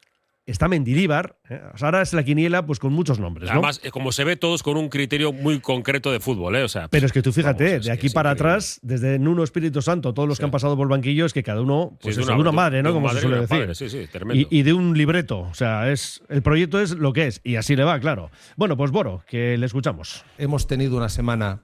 Está 0.51 0.67
Mendilíbar. 0.67 1.37
eh, 1.49 1.61
o 1.73 1.77
sea, 1.77 1.87
ahora 1.89 2.01
es 2.01 2.13
la 2.13 2.23
quiniela 2.23 2.65
pues 2.65 2.79
con 2.79 2.93
muchos 2.93 3.19
nombres. 3.19 3.45
¿no? 3.47 3.53
Además, 3.53 3.81
eh, 3.83 3.91
como 3.91 4.11
se 4.11 4.23
ve, 4.23 4.35
todos 4.35 4.63
con 4.63 4.77
un 4.77 4.89
criterio 4.89 5.31
muy 5.33 5.59
concreto 5.59 6.11
de 6.11 6.19
fútbol. 6.19 6.55
¿eh? 6.55 6.63
O 6.63 6.67
sea, 6.67 6.87
Pero 6.87 7.05
es 7.05 7.11
que 7.11 7.21
tú 7.21 7.31
fíjate, 7.31 7.79
de 7.79 7.91
aquí 7.91 8.09
para 8.09 8.31
atrás, 8.31 8.79
desde 8.83 9.19
Nuno 9.19 9.43
Espíritu 9.43 9.81
Santo, 9.81 10.13
todos 10.13 10.27
los 10.27 10.37
que 10.39 10.45
han 10.45 10.51
pasado 10.51 10.75
por 10.77 10.85
el 10.85 10.89
banquillo, 10.91 11.25
es 11.25 11.33
que 11.33 11.43
cada 11.43 11.61
uno, 11.61 11.97
pues 12.01 12.17
una- 12.17 12.33
de 12.35 12.41
una 12.41 12.51
madre, 12.51 12.83
¿no? 12.83 12.89
de 12.89 12.95
un 12.97 13.01
Como 13.03 13.09
se 13.09 13.15
madre 13.15 13.21
suele 13.21 13.41
decir. 13.41 13.57
padre, 13.59 13.75
sí, 13.75 13.89
sí, 13.89 14.07
tremendo. 14.11 14.47
y, 14.49 14.59
y 14.59 14.63
de 14.63 14.73
un 14.73 14.97
libreto. 14.97 15.39
O 15.41 15.53
sea, 15.53 15.91
es 15.91 16.21
el 16.29 16.41
proyecto 16.41 16.79
es 16.81 16.91
lo 16.91 17.13
que 17.13 17.27
es. 17.27 17.41
Y 17.43 17.55
así 17.55 17.75
le 17.75 17.83
va, 17.83 17.99
claro. 17.99 18.31
Bueno, 18.55 18.77
pues 18.77 18.91
Boro, 18.91 19.23
que 19.27 19.57
le 19.57 19.65
escuchamos. 19.65 20.23
Hemos 20.37 20.67
tenido 20.67 20.97
una 20.97 21.09
semana, 21.09 21.63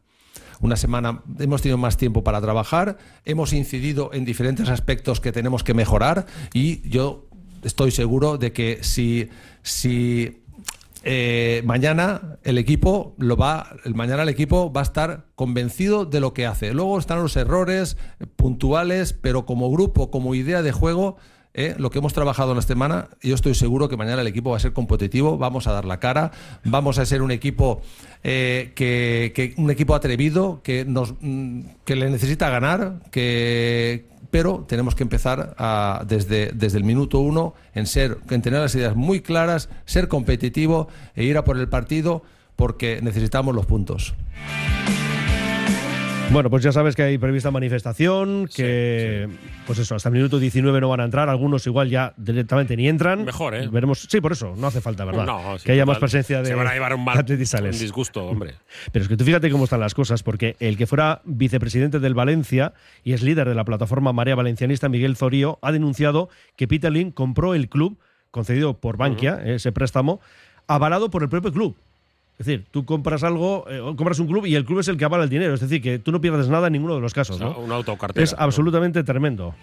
una 0.61 0.77
semana, 0.77 1.21
hemos 1.39 1.61
tenido 1.61 1.77
más 1.77 1.97
tiempo 1.97 2.23
para 2.23 2.39
trabajar, 2.41 2.97
hemos 3.25 3.51
incidido 3.53 4.11
en 4.13 4.23
diferentes 4.25 4.69
aspectos 4.69 5.19
que 5.19 5.31
tenemos 5.33 5.63
que 5.63 5.73
mejorar 5.73 6.25
y 6.53 6.87
yo 6.89 7.24
estoy 7.65 7.91
seguro 7.91 8.38
de 8.38 8.54
que 8.54 8.80
si, 8.82 9.30
si 9.63 10.41
eh, 11.04 11.62
mañana 11.65 12.38
el 12.43 12.58
equipo 12.58 13.15
lo 13.17 13.36
va, 13.38 13.75
mañana 13.93 14.23
el 14.23 14.30
equipo 14.30 14.71
va 14.71 14.82
a 14.82 14.84
estar 14.84 15.25
convencido 15.36 16.06
de 16.06 16.19
lo 16.19 16.34
que 16.34 16.45
hace. 16.45 16.73
Luego 16.73 16.97
están 16.97 17.21
los 17.21 17.36
errores 17.36 17.97
puntuales, 18.36 19.13
pero 19.13 19.45
como 19.45 19.69
grupo, 19.71 20.10
como 20.10 20.34
idea 20.36 20.62
de 20.62 20.71
juego, 20.71 21.17
eh, 21.58 21.73
lo 21.78 21.89
que 21.89 21.99
hemos 21.99 22.12
trabajado 22.13 22.51
en 22.51 22.58
la 22.58 22.62
semana, 22.63 23.08
yo 23.21 23.34
estoy 23.34 23.56
seguro 23.56 23.88
que 23.88 23.95
mañana 23.95 24.21
el 24.21 24.28
equipo 24.28 24.49
va 24.49 24.58
a 24.58 24.60
ser 24.60 24.73
competitivo, 24.73 25.38
vamos 25.38 25.67
a 25.67 25.71
dar 25.71 25.86
la 25.86 25.99
cara, 26.01 26.32
vamos 26.65 26.97
a 26.99 27.06
ser 27.06 27.21
un 27.21 27.32
equipo 27.32 27.82
eh, 28.23 28.73
que, 28.75 29.32
que- 29.34 29.54
un 29.58 29.71
equipo 29.71 29.95
atrevido, 29.95 30.62
que 30.63 30.84
nos 30.84 31.13
mm, 31.21 31.62
que 31.86 31.95
le 31.95 32.10
necesita 32.10 32.49
ganar, 32.49 32.99
que 33.12 34.08
pero 34.35 34.65
tenemos 34.67 34.95
que 34.95 35.03
empezar 35.03 35.55
desde, 36.09 36.51
desde 36.53 36.77
el 36.77 36.83
minuto 36.83 37.19
uno 37.19 37.53
en 37.73 37.87
ser, 37.87 38.17
en 38.29 38.41
tener 38.41 38.59
las 38.59 38.75
ideas 38.75 38.93
muy 38.93 39.21
claras, 39.21 39.69
ser 39.85 40.09
competitivo 40.09 40.89
e 41.15 41.23
ir 41.23 41.37
a 41.37 41.45
por 41.45 41.57
el 41.57 41.69
partido 41.69 42.21
porque 42.57 42.99
necesitamos 43.01 43.55
los 43.55 43.65
puntos. 43.65 44.13
Bueno, 46.31 46.49
pues 46.49 46.63
ya 46.63 46.71
sabes 46.71 46.95
que 46.95 47.03
hay 47.03 47.17
prevista 47.17 47.51
manifestación, 47.51 48.49
que 48.53 49.29
pues 49.65 49.79
eso, 49.79 49.95
hasta 49.95 50.09
el 50.09 50.15
minuto 50.15 50.39
19 50.39 50.81
no 50.81 50.89
van 50.89 50.99
a 50.99 51.05
entrar, 51.05 51.29
algunos 51.29 51.65
igual 51.67 51.89
ya 51.89 52.13
directamente 52.17 52.75
ni 52.75 52.88
entran. 52.89 53.25
Mejor, 53.25 53.55
¿eh? 53.55 53.67
Veremos, 53.71 54.07
sí, 54.09 54.19
por 54.21 54.31
eso, 54.31 54.53
no 54.57 54.67
hace 54.67 54.81
falta, 54.81 55.05
¿verdad? 55.05 55.25
No, 55.25 55.57
sí, 55.57 55.65
que 55.65 55.71
haya 55.73 55.85
más 55.85 55.99
presencia 55.99 56.41
de 56.41 56.47
Se 56.47 56.55
van 56.55 56.67
a 56.67 56.73
llevar 56.73 56.93
un 56.93 57.03
mal 57.03 57.17
un 57.19 57.71
disgusto, 57.71 58.25
hombre. 58.25 58.55
Pero 58.91 59.03
es 59.03 59.09
que 59.09 59.17
tú 59.17 59.23
fíjate 59.23 59.49
cómo 59.49 59.65
están 59.65 59.79
las 59.79 59.93
cosas, 59.93 60.23
porque 60.23 60.55
el 60.59 60.77
que 60.77 60.88
fuera 60.88 61.21
vicepresidente 61.25 61.99
del 61.99 62.13
Valencia 62.13 62.73
y 63.03 63.13
es 63.13 63.21
líder 63.21 63.47
de 63.47 63.55
la 63.55 63.63
plataforma 63.63 64.11
Marea 64.11 64.35
Valencianista, 64.35 64.89
Miguel 64.89 65.15
Zorío, 65.15 65.59
ha 65.61 65.71
denunciado 65.71 66.29
que 66.55 66.67
Peter 66.67 66.91
Lim 66.91 67.11
compró 67.11 67.53
el 67.53 67.69
club, 67.69 67.97
concedido 68.31 68.77
por 68.77 68.97
Bankia, 68.97 69.41
ese 69.45 69.71
préstamo, 69.71 70.19
avalado 70.67 71.09
por 71.09 71.23
el 71.23 71.29
propio 71.29 71.53
club. 71.53 71.75
Es 72.37 72.45
decir, 72.45 72.65
tú 72.69 72.83
compras 72.85 73.23
algo, 73.23 73.65
eh, 73.69 73.79
compras 73.95 74.19
un 74.19 74.27
club 74.27 74.45
y 74.45 74.55
el 74.55 74.65
club 74.65 74.79
es 74.79 74.87
el 74.89 74.97
que 74.97 75.05
avala 75.05 75.23
el 75.23 75.29
dinero. 75.29 75.53
Es 75.53 75.61
decir, 75.61 75.81
que 75.81 75.99
tú 75.99 76.11
no 76.11 76.19
pierdes 76.19 76.49
nada 76.49 76.67
en 76.67 76.73
ninguno 76.73 76.95
de 76.95 77.01
los 77.01 77.13
casos. 77.13 77.39
¿no? 77.39 77.57
una 77.57 77.75
autocartera, 77.75 78.23
Es 78.23 78.33
¿no? 78.33 78.39
absolutamente 78.39 79.03
tremendo. 79.03 79.55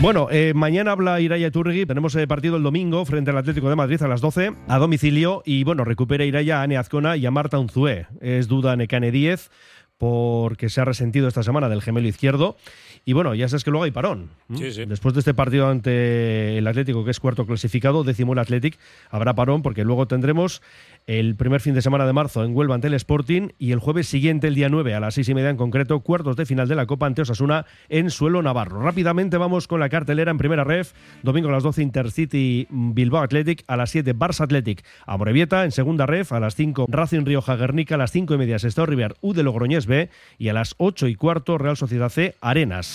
Bueno, 0.00 0.28
eh, 0.30 0.52
mañana 0.54 0.92
habla 0.92 1.20
Iraya 1.20 1.50
Turregui. 1.50 1.86
Tenemos 1.86 2.14
eh, 2.16 2.26
partido 2.26 2.56
el 2.56 2.62
domingo 2.62 3.04
frente 3.04 3.30
al 3.30 3.38
Atlético 3.38 3.70
de 3.70 3.76
Madrid 3.76 4.02
a 4.02 4.08
las 4.08 4.20
12 4.20 4.52
a 4.68 4.78
domicilio. 4.78 5.42
Y 5.46 5.64
bueno, 5.64 5.84
recupera 5.84 6.24
Iraya 6.24 6.60
a 6.60 6.62
Ane 6.64 6.76
Azcona 6.76 7.16
y 7.16 7.24
a 7.24 7.30
Marta 7.30 7.58
Unzué. 7.58 8.06
Es 8.20 8.48
duda 8.48 8.74
Necane 8.76 9.10
10 9.10 9.50
porque 9.98 10.68
se 10.68 10.80
ha 10.80 10.84
resentido 10.84 11.28
esta 11.28 11.44
semana 11.44 11.68
del 11.68 11.80
gemelo 11.80 12.08
izquierdo. 12.08 12.56
Y 13.04 13.14
bueno, 13.14 13.34
ya 13.34 13.48
sabes 13.48 13.64
que 13.64 13.70
luego 13.70 13.84
hay 13.84 13.90
parón. 13.90 14.30
¿m? 14.48 14.58
Sí, 14.58 14.70
sí. 14.72 14.84
Después 14.84 15.14
de 15.14 15.20
este 15.20 15.34
partido 15.34 15.68
ante 15.68 16.58
el 16.58 16.66
Atlético, 16.66 17.04
que 17.04 17.10
es 17.10 17.18
cuarto 17.18 17.46
clasificado, 17.46 18.04
décimo 18.04 18.32
el 18.32 18.38
Athletic, 18.38 18.78
habrá 19.10 19.34
parón 19.34 19.62
porque 19.62 19.84
luego 19.84 20.06
tendremos 20.06 20.62
el 21.06 21.34
primer 21.34 21.60
fin 21.60 21.74
de 21.74 21.82
semana 21.82 22.06
de 22.06 22.12
marzo 22.12 22.44
en 22.44 22.54
Huelva 22.54 22.76
ante 22.76 22.86
el 22.86 22.94
Sporting 22.94 23.48
y 23.58 23.72
el 23.72 23.80
jueves 23.80 24.06
siguiente, 24.06 24.46
el 24.46 24.54
día 24.54 24.68
9, 24.68 24.94
a 24.94 25.00
las 25.00 25.14
seis 25.14 25.28
y 25.28 25.34
media 25.34 25.50
en 25.50 25.56
concreto, 25.56 26.00
cuartos 26.00 26.36
de 26.36 26.46
final 26.46 26.68
de 26.68 26.76
la 26.76 26.86
Copa 26.86 27.06
ante 27.06 27.22
Osasuna 27.22 27.66
en 27.88 28.10
suelo 28.10 28.40
navarro. 28.40 28.80
Rápidamente 28.80 29.36
vamos 29.36 29.66
con 29.66 29.80
la 29.80 29.88
cartelera 29.88 30.30
en 30.30 30.38
primera 30.38 30.62
ref. 30.62 30.92
Domingo 31.22 31.48
a 31.48 31.52
las 31.52 31.64
12 31.64 31.82
Intercity 31.82 32.68
Bilbao 32.70 33.22
Athletic, 33.22 33.64
a 33.66 33.76
las 33.76 33.90
7 33.90 34.14
Barça 34.14 34.44
Athletic 34.44 34.84
a 35.06 35.16
Morevieta, 35.16 35.64
en 35.64 35.72
segunda 35.72 36.06
ref 36.06 36.32
a 36.32 36.40
las 36.40 36.54
5 36.54 36.86
Racing 36.88 37.24
Rioja 37.24 37.56
Guernica, 37.56 37.96
a 37.96 37.98
las 37.98 38.12
5 38.12 38.34
y 38.34 38.38
media 38.38 38.58
Sestao 38.58 38.86
River 38.86 39.16
U 39.20 39.32
de 39.32 39.42
Logroñés 39.42 39.86
B 39.86 40.08
y 40.38 40.48
a 40.48 40.52
las 40.52 40.74
8 40.78 41.08
y 41.08 41.16
cuarto 41.16 41.58
Real 41.58 41.76
Sociedad 41.76 42.10
C 42.10 42.36
Arenas. 42.40 42.91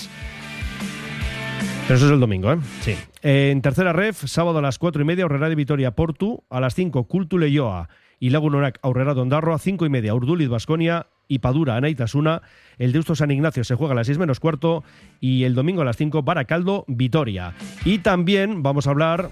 Pero 1.88 1.98
eso 1.98 2.08
es 2.08 2.12
el 2.12 2.20
domingo, 2.20 2.52
¿eh? 2.52 2.58
Sí. 2.82 2.96
En 3.22 3.62
tercera 3.62 3.94
ref, 3.94 4.26
sábado 4.26 4.60
a 4.60 4.62
las 4.62 4.78
4 4.78 5.02
y 5.02 5.06
media, 5.06 5.26
Horrera 5.26 5.48
de 5.48 5.56
Vitoria 5.56 5.92
Portu, 5.92 6.44
a 6.50 6.60
las 6.60 6.76
5 6.76 7.06
Cultu 7.06 7.38
Leioa 7.38 7.88
y 8.20 8.30
Lagunorac 8.30 8.80
Aurrera 8.82 9.14
Dondarro, 9.14 9.54
a 9.54 9.60
5 9.60 9.86
y 9.86 9.90
media 9.90 10.14
Urduliz 10.14 10.50
Basconia 10.50 11.08
y 11.28 11.40
Padura 11.40 11.76
Anaitasuna. 11.76 12.42
El 12.78 12.92
Deusto 12.92 13.16
San 13.16 13.32
Ignacio 13.32 13.64
se 13.64 13.76
juega 13.76 13.94
a 13.94 13.96
las 13.96 14.08
6 14.08 14.18
menos 14.18 14.40
cuarto 14.40 14.84
y 15.20 15.44
el 15.44 15.56
domingo 15.56 15.82
a 15.82 15.86
las 15.86 15.98
5 15.98 16.24
Baracaldo 16.24 16.84
Vitoria. 16.88 17.54
Y 17.86 18.00
también 18.00 18.64
vamos 18.64 18.88
a 18.88 18.92
hablar 18.92 19.30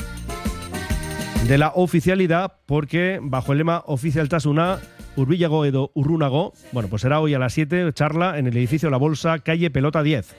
de 1.48 1.58
la 1.60 1.72
oficialidad, 1.76 2.54
porque 2.66 3.20
bajo 3.22 3.52
el 3.52 3.60
lema 3.60 3.84
Oficial 3.86 4.30
Tasuna, 4.30 4.80
Urbillago 5.16 5.64
Edo 5.64 5.92
Urrunago, 5.94 6.54
bueno, 6.72 6.90
pues 6.90 7.04
será 7.04 7.20
hoy 7.20 7.36
a 7.36 7.40
las 7.40 7.54
7 7.54 7.94
charla 7.94 8.40
en 8.40 8.48
el 8.48 8.58
edificio 8.58 8.90
La 8.90 8.98
Bolsa, 8.98 9.38
calle 9.40 9.70
Pelota 9.70 10.02
10. 10.02 10.36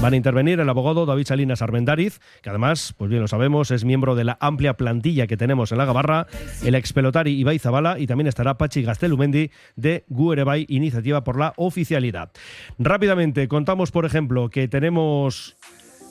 Van 0.00 0.12
a 0.12 0.16
intervenir 0.16 0.60
el 0.60 0.68
abogado 0.68 1.06
David 1.06 1.26
Salinas 1.26 1.60
Armendariz, 1.60 2.20
que 2.40 2.50
además, 2.50 2.94
pues 2.96 3.10
bien 3.10 3.22
lo 3.22 3.28
sabemos, 3.28 3.72
es 3.72 3.84
miembro 3.84 4.14
de 4.14 4.24
la 4.24 4.38
amplia 4.40 4.74
plantilla 4.74 5.26
que 5.26 5.36
tenemos 5.36 5.72
en 5.72 5.78
la 5.78 5.86
Gabarra, 5.86 6.28
el 6.62 6.76
expelotari 6.76 7.32
Ibai 7.32 7.58
Zabala 7.58 7.98
y 7.98 8.06
también 8.06 8.28
estará 8.28 8.58
Pachi 8.58 8.82
Gastelumendi 8.82 9.50
de 9.74 10.04
Guerebay, 10.08 10.66
Iniciativa 10.68 11.24
por 11.24 11.38
la 11.38 11.52
Oficialidad. 11.56 12.30
Rápidamente, 12.78 13.48
contamos, 13.48 13.90
por 13.90 14.04
ejemplo, 14.04 14.50
que 14.50 14.68
tenemos 14.68 15.56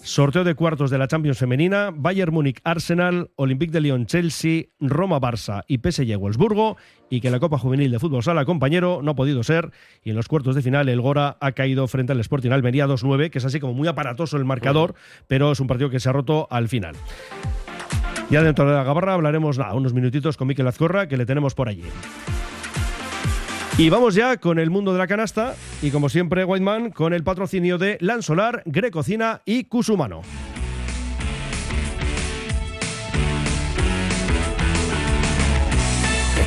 Sorteo 0.05 0.43
de 0.43 0.53
cuartos 0.53 0.91
de 0.91 0.99
la 0.99 1.07
Champions 1.07 1.39
femenina, 1.39 1.89
Bayern 1.91 2.31
Múnich 2.31 2.61
Arsenal, 2.63 3.31
Olympique 3.37 3.71
de 3.71 3.81
Lyon 3.81 4.05
Chelsea, 4.05 4.65
Roma 4.79 5.19
Barça 5.19 5.63
y 5.67 5.79
PSG 5.79 6.15
Wolfsburgo 6.15 6.77
y 7.09 7.21
que 7.21 7.31
la 7.31 7.39
Copa 7.39 7.57
Juvenil 7.57 7.89
de 7.89 7.97
Fútbol 7.97 8.21
Sala 8.21 8.45
compañero 8.45 8.99
no 9.01 9.11
ha 9.11 9.15
podido 9.15 9.41
ser 9.41 9.71
y 10.03 10.11
en 10.11 10.15
los 10.15 10.27
cuartos 10.27 10.53
de 10.53 10.61
final 10.61 10.89
el 10.89 11.01
Gora 11.01 11.37
ha 11.41 11.53
caído 11.53 11.87
frente 11.87 12.11
al 12.11 12.19
Sporting 12.19 12.51
Almería 12.51 12.85
2-9, 12.85 13.31
que 13.31 13.39
es 13.39 13.45
así 13.45 13.59
como 13.59 13.73
muy 13.73 13.87
aparatoso 13.87 14.37
el 14.37 14.45
marcador, 14.45 14.93
pero 15.27 15.51
es 15.51 15.59
un 15.59 15.65
partido 15.65 15.89
que 15.89 15.99
se 15.99 16.07
ha 16.07 16.13
roto 16.13 16.47
al 16.51 16.69
final. 16.69 16.95
Ya 18.29 18.43
dentro 18.43 18.69
de 18.69 18.75
la 18.75 18.83
gabarra 18.83 19.15
hablaremos 19.15 19.57
nada, 19.57 19.73
unos 19.73 19.93
minutitos 19.93 20.37
con 20.37 20.47
Miquel 20.47 20.67
Azcorra 20.67 21.07
que 21.07 21.17
le 21.17 21.25
tenemos 21.25 21.55
por 21.55 21.67
allí. 21.67 21.83
Y 23.77 23.89
vamos 23.89 24.15
ya 24.15 24.37
con 24.37 24.57
el 24.57 24.69
mundo 24.69 24.93
de 24.93 24.99
la 24.99 25.05
canasta 25.05 25.53
y 25.81 25.91
como 25.91 26.07
siempre 26.07 26.45
Whiteman 26.45 26.91
con 26.91 27.13
el 27.13 27.25
patrocinio 27.25 27.77
de 27.77 27.97
Lansolar, 27.99 28.63
Grecocina 28.65 29.41
y 29.43 29.65
Cusumano. 29.65 30.21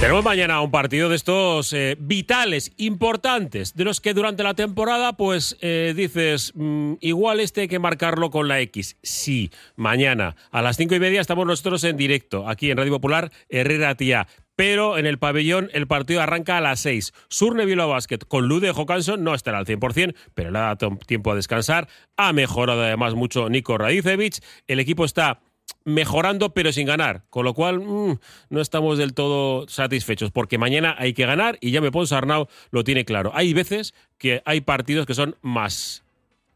Tenemos 0.01 0.25
mañana 0.25 0.62
un 0.62 0.71
partido 0.71 1.11
de 1.11 1.17
estos 1.17 1.73
eh, 1.75 1.97
vitales, 2.01 2.73
importantes, 2.79 3.75
de 3.75 3.85
los 3.85 4.01
que 4.01 4.14
durante 4.14 4.45
la 4.45 4.55
temporada, 4.55 5.14
pues 5.14 5.59
eh, 5.61 5.93
dices, 5.95 6.53
mm, 6.55 6.95
igual 7.01 7.41
este 7.41 7.62
hay 7.62 7.69
que 7.69 7.81
marcarlo 7.81 8.31
con 8.31 8.49
la 8.49 8.61
X. 8.61 8.97
Sí, 9.03 9.51
mañana 9.77 10.37
a 10.51 10.62
las 10.62 10.77
cinco 10.77 10.95
y 10.95 11.01
media 11.01 11.21
estamos 11.21 11.47
nosotros 11.47 11.85
en 11.85 11.97
directo, 11.97 12.49
aquí 12.49 12.71
en 12.71 12.79
Radio 12.79 12.93
Popular, 12.93 13.31
Herrera 13.51 13.97
Tía. 13.97 14.29
Pero 14.59 14.99
en 14.99 15.07
el 15.07 15.18
pabellón 15.18 15.71
el 15.73 15.87
partido 15.87 16.21
arranca 16.21 16.57
a 16.57 16.61
las 16.61 16.81
6. 16.81 17.12
Surne 17.29 17.64
Bilbao 17.64 17.90
Basket 17.90 18.18
con 18.27 18.49
Lude 18.49 18.73
Johansson 18.73 19.23
no 19.23 19.33
estará 19.33 19.59
al 19.59 19.66
100%, 19.66 20.16
pero 20.35 20.51
le 20.51 20.59
ha 20.59 20.75
dado 20.75 20.99
tiempo 21.07 21.31
a 21.31 21.37
descansar. 21.37 21.87
Ha 22.16 22.33
mejorado 22.33 22.83
además 22.83 23.14
mucho 23.14 23.49
Nico 23.49 23.79
Radicevich. 23.79 24.40
El 24.66 24.81
equipo 24.81 25.05
está 25.05 25.38
mejorando 25.85 26.55
pero 26.55 26.73
sin 26.73 26.88
ganar, 26.88 27.23
con 27.31 27.44
lo 27.44 27.55
cual 27.55 27.79
mm, 27.79 28.18
no 28.51 28.61
estamos 28.61 28.99
del 28.99 29.14
todo 29.14 29.68
satisfechos, 29.68 30.33
porque 30.33 30.59
mañana 30.59 30.97
hay 30.99 31.12
que 31.12 31.25
ganar 31.25 31.57
y 31.61 31.71
ya 31.71 31.81
me 31.81 31.92
pongo 31.92 32.12
Arnau 32.12 32.49
lo 32.73 32.83
tiene 32.83 33.05
claro. 33.05 33.31
Hay 33.37 33.55
veces 33.55 33.94
que 34.18 34.42
hay 34.44 34.61
partidos 34.61 35.07
que 35.07 35.14
son 35.14 35.37
más 35.40 36.03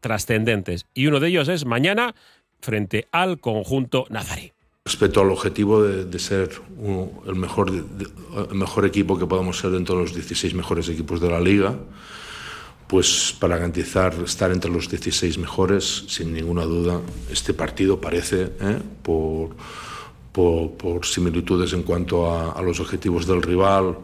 trascendentes 0.01 0.87
y 0.93 1.07
uno 1.07 1.21
de 1.21 1.29
ellos 1.29 1.47
es 1.47 1.63
mañana 1.63 2.15
frente 2.59 3.07
al 3.13 3.39
conjunto 3.39 4.07
nazarí. 4.09 4.52
Respecto 4.85 5.21
al 5.21 5.31
objetivo 5.31 5.81
de, 5.81 6.19
ser 6.19 6.61
el, 7.25 7.35
mejor, 7.35 7.71
el 7.71 8.55
mejor 8.55 8.85
equipo 8.85 9.17
que 9.17 9.25
podamos 9.25 9.57
ser 9.57 9.71
dentro 9.71 9.95
de 9.95 10.01
los 10.01 10.13
16 10.13 10.53
mejores 10.55 10.89
equipos 10.89 11.21
de 11.21 11.29
la 11.29 11.39
liga, 11.39 11.79
pues 12.87 13.33
para 13.39 13.55
garantizar 13.55 14.13
estar 14.25 14.51
entre 14.51 14.69
los 14.69 14.89
16 14.89 15.37
mejores, 15.37 16.03
sin 16.09 16.33
ninguna 16.33 16.65
duda, 16.65 16.99
este 17.31 17.53
partido 17.53 18.01
parece, 18.01 18.51
¿eh? 18.59 18.81
por, 19.01 19.55
por, 20.33 21.05
similitudes 21.05 21.71
en 21.71 21.83
cuanto 21.83 22.29
a, 22.29 22.61
los 22.61 22.81
objetivos 22.81 23.25
del 23.25 23.41
rival, 23.41 23.97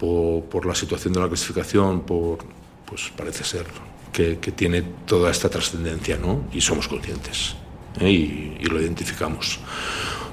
por, 0.00 0.66
la 0.66 0.74
situación 0.74 1.12
de 1.12 1.20
la 1.20 1.28
clasificación, 1.28 2.00
por, 2.00 2.38
pues 2.86 3.12
parece 3.16 3.44
ser 3.44 3.66
que, 4.12 4.34
tiene 4.34 4.82
toda 5.06 5.30
esta 5.30 5.48
trascendencia, 5.48 6.18
¿no? 6.18 6.48
Y 6.52 6.60
somos 6.60 6.88
conscientes 6.88 7.54
¿eh? 8.00 8.10
y, 8.10 8.56
y 8.60 8.64
lo 8.64 8.80
identificamos. 8.80 9.60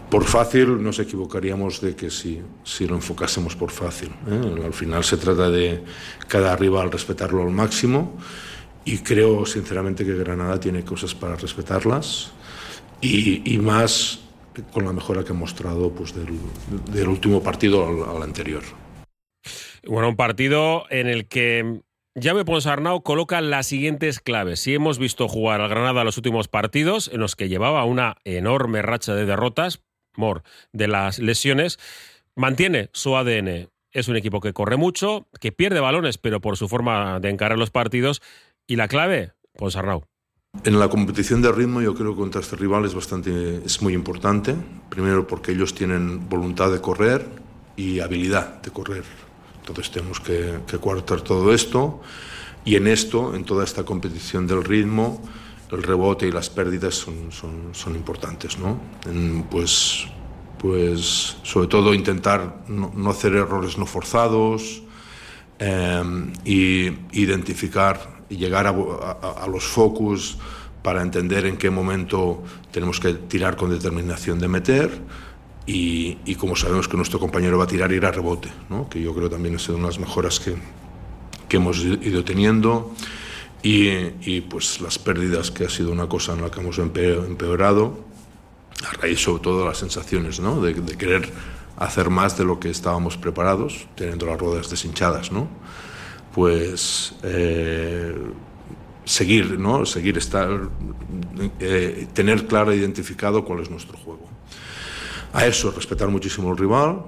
Por 0.09 0.23
fácil 0.23 0.81
nos 0.81 0.99
equivocaríamos 0.99 1.81
de 1.81 1.95
que 1.95 2.11
si, 2.11 2.41
si 2.63 2.87
lo 2.87 2.95
enfocásemos 2.95 3.55
por 3.55 3.71
fácil. 3.71 4.09
¿eh? 4.29 4.63
Al 4.63 4.73
final 4.73 5.03
se 5.03 5.17
trata 5.17 5.49
de 5.49 5.83
cada 6.27 6.55
rival 6.55 6.91
respetarlo 6.91 7.41
al 7.41 7.49
máximo 7.49 8.15
y 8.85 8.99
creo 8.99 9.45
sinceramente 9.45 10.05
que 10.05 10.13
Granada 10.15 10.59
tiene 10.59 10.85
cosas 10.85 11.15
para 11.15 11.35
respetarlas 11.35 12.31
y, 13.01 13.57
más 13.57 14.19
con 14.71 14.85
la 14.85 14.93
mejora 14.93 15.23
que 15.23 15.31
ha 15.31 15.35
mostrado 15.35 15.91
pues, 15.91 16.13
del, 16.15 17.07
último 17.07 17.43
partido 17.43 18.07
al, 18.09 18.23
anterior. 18.23 18.63
Bueno, 19.85 20.09
un 20.09 20.15
partido 20.15 20.85
en 20.89 21.07
el 21.07 21.27
que 21.27 21.81
Llave 22.17 22.45
Ponsarnau 22.45 23.03
coloca 23.03 23.41
las 23.41 23.67
siguientes 23.67 24.21
claves. 24.21 24.61
Si 24.61 24.73
hemos 24.73 24.99
visto 24.99 25.27
jugar 25.27 25.59
al 25.59 25.67
Granada 25.67 26.05
los 26.05 26.15
últimos 26.15 26.47
partidos, 26.47 27.09
en 27.11 27.19
los 27.19 27.35
que 27.35 27.49
llevaba 27.49 27.83
una 27.83 28.15
enorme 28.23 28.81
racha 28.81 29.13
de 29.13 29.25
derrotas, 29.25 29.81
de 30.71 30.87
las 30.87 31.19
lesiones, 31.19 31.77
mantiene 32.33 32.89
su 32.93 33.17
ADN. 33.17 33.69
Es 33.91 34.07
un 34.07 34.15
equipo 34.15 34.39
que 34.39 34.53
corre 34.53 34.77
mucho, 34.77 35.27
que 35.41 35.51
pierde 35.51 35.81
balones, 35.81 36.17
pero 36.17 36.39
por 36.39 36.55
su 36.55 36.69
forma 36.69 37.19
de 37.19 37.29
encarar 37.29 37.57
los 37.57 37.69
partidos. 37.69 38.21
Y 38.65 38.77
la 38.77 38.87
clave, 38.87 39.33
pues 39.57 39.75
Arnau. 39.75 40.05
En 40.63 40.79
la 40.79 40.87
competición 40.87 41.41
de 41.41 41.51
ritmo 41.51 41.81
yo 41.81 41.95
creo 41.95 42.13
que 42.13 42.21
contra 42.21 42.39
este 42.39 42.55
rival 42.55 42.85
es, 42.85 42.93
bastante, 42.93 43.57
es 43.57 43.81
muy 43.81 43.93
importante. 43.93 44.55
Primero 44.87 45.27
porque 45.27 45.51
ellos 45.51 45.75
tienen 45.75 46.29
voluntad 46.29 46.71
de 46.71 46.79
correr 46.79 47.25
y 47.75 47.99
habilidad 47.99 48.61
de 48.61 48.71
correr. 48.71 49.24
Entonces 49.67 49.91
tenemos 49.91 50.19
que, 50.19 50.59
que 50.67 50.77
cuartar 50.77 51.21
todo 51.21 51.53
esto. 51.53 52.01
Y 52.65 52.75
en 52.75 52.87
esto, 52.87 53.35
en 53.35 53.45
toda 53.45 53.63
esta 53.63 53.83
competición 53.83 54.47
del 54.47 54.63
ritmo, 54.63 55.21
el 55.71 55.83
rebote 55.83 56.27
y 56.27 56.31
las 56.31 56.49
pérdidas 56.49 56.95
son, 56.95 57.31
son, 57.31 57.69
son 57.73 57.95
importantes, 57.95 58.57
¿no? 58.57 58.79
pues, 59.49 60.05
pues 60.59 61.37
sobre 61.43 61.67
todo 61.67 61.93
intentar 61.93 62.63
no, 62.67 63.09
hacer 63.09 63.35
errores 63.35 63.77
no 63.77 63.85
forzados 63.85 64.83
eh, 65.59 66.03
y 66.43 66.91
identificar 67.19 68.23
y 68.29 68.37
llegar 68.37 68.67
a, 68.67 68.71
a, 68.71 69.47
los 69.47 69.63
focus 69.63 70.37
para 70.81 71.01
entender 71.01 71.45
en 71.45 71.57
qué 71.57 71.69
momento 71.69 72.43
tenemos 72.71 72.99
que 72.99 73.13
tirar 73.13 73.55
con 73.55 73.69
determinación 73.69 74.39
de 74.39 74.47
meter 74.47 75.01
y, 75.65 76.17
y 76.25 76.35
como 76.35 76.55
sabemos 76.55 76.87
que 76.87 76.97
nuestro 76.97 77.19
compañero 77.19 77.57
va 77.57 77.63
a 77.63 77.67
tirar 77.67 77.91
ir 77.91 78.05
a 78.05 78.11
rebote, 78.11 78.49
¿no? 78.69 78.87
que 78.89 79.01
yo 79.01 79.13
creo 79.13 79.29
también 79.29 79.55
es 79.55 79.67
una 79.69 79.79
de 79.79 79.83
las 79.85 79.99
mejoras 79.99 80.39
que, 80.39 80.55
que 81.47 81.57
hemos 81.57 81.79
ido 81.79 82.23
teniendo 82.23 82.93
y, 83.67 84.41
pues 84.41 84.79
las 84.79 84.99
pérdidas, 84.99 85.49
que 85.49 85.65
ha 85.65 85.69
sido 85.69 85.91
una 85.91 86.07
cosa 86.07 86.33
en 86.33 86.43
la 86.43 86.51
que 86.51 86.59
hemos 86.59 86.77
empeorado, 86.77 87.97
a 88.87 88.93
raíz 89.01 89.21
sobre 89.21 89.41
todo 89.41 89.61
de 89.61 89.65
las 89.65 89.79
sensaciones, 89.79 90.39
¿no? 90.39 90.61
de, 90.61 90.75
querer 90.97 91.31
hacer 91.77 92.11
más 92.11 92.37
de 92.37 92.45
lo 92.45 92.59
que 92.59 92.69
estábamos 92.69 93.17
preparados, 93.17 93.87
teniendo 93.95 94.27
las 94.27 94.39
ruedas 94.39 94.69
deshinchadas, 94.69 95.31
¿no? 95.31 95.47
Pues 96.33 97.15
eh, 97.23 98.15
seguir, 99.03 99.59
¿no? 99.59 99.85
Seguir 99.85 100.17
estar, 100.17 100.69
eh, 101.59 102.07
tener 102.13 102.45
claro 102.45 102.73
identificado 102.73 103.43
cuál 103.43 103.61
es 103.61 103.69
nuestro 103.69 103.97
juego. 103.97 104.29
A 105.35 105.45
eso, 105.45 105.69
respetar 105.69 106.07
muchísimo 106.07 106.49
al 106.49 106.57
rival, 106.57 107.01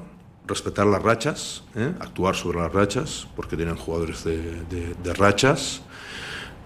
respetar 0.45 0.85
las 0.85 1.01
rachas, 1.01 1.63
¿eh? 1.77 1.93
actuar 2.01 2.35
sobre 2.35 2.59
las 2.59 2.73
rachas, 2.73 3.25
porque 3.37 3.55
tienen 3.55 3.77
jugadores 3.77 4.25
de, 4.25 5.13
rachas 5.13 5.81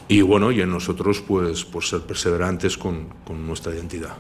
y 0.08 0.24
bueno, 0.24 0.52
y 0.52 0.60
en 0.60 0.72
nosotros 0.72 1.22
pues 1.22 1.68
ser 1.82 2.02
perseverantes 2.02 2.80
con, 2.80 3.10
con 3.24 3.46
nuestra 3.46 3.76
identidad. 3.76 4.16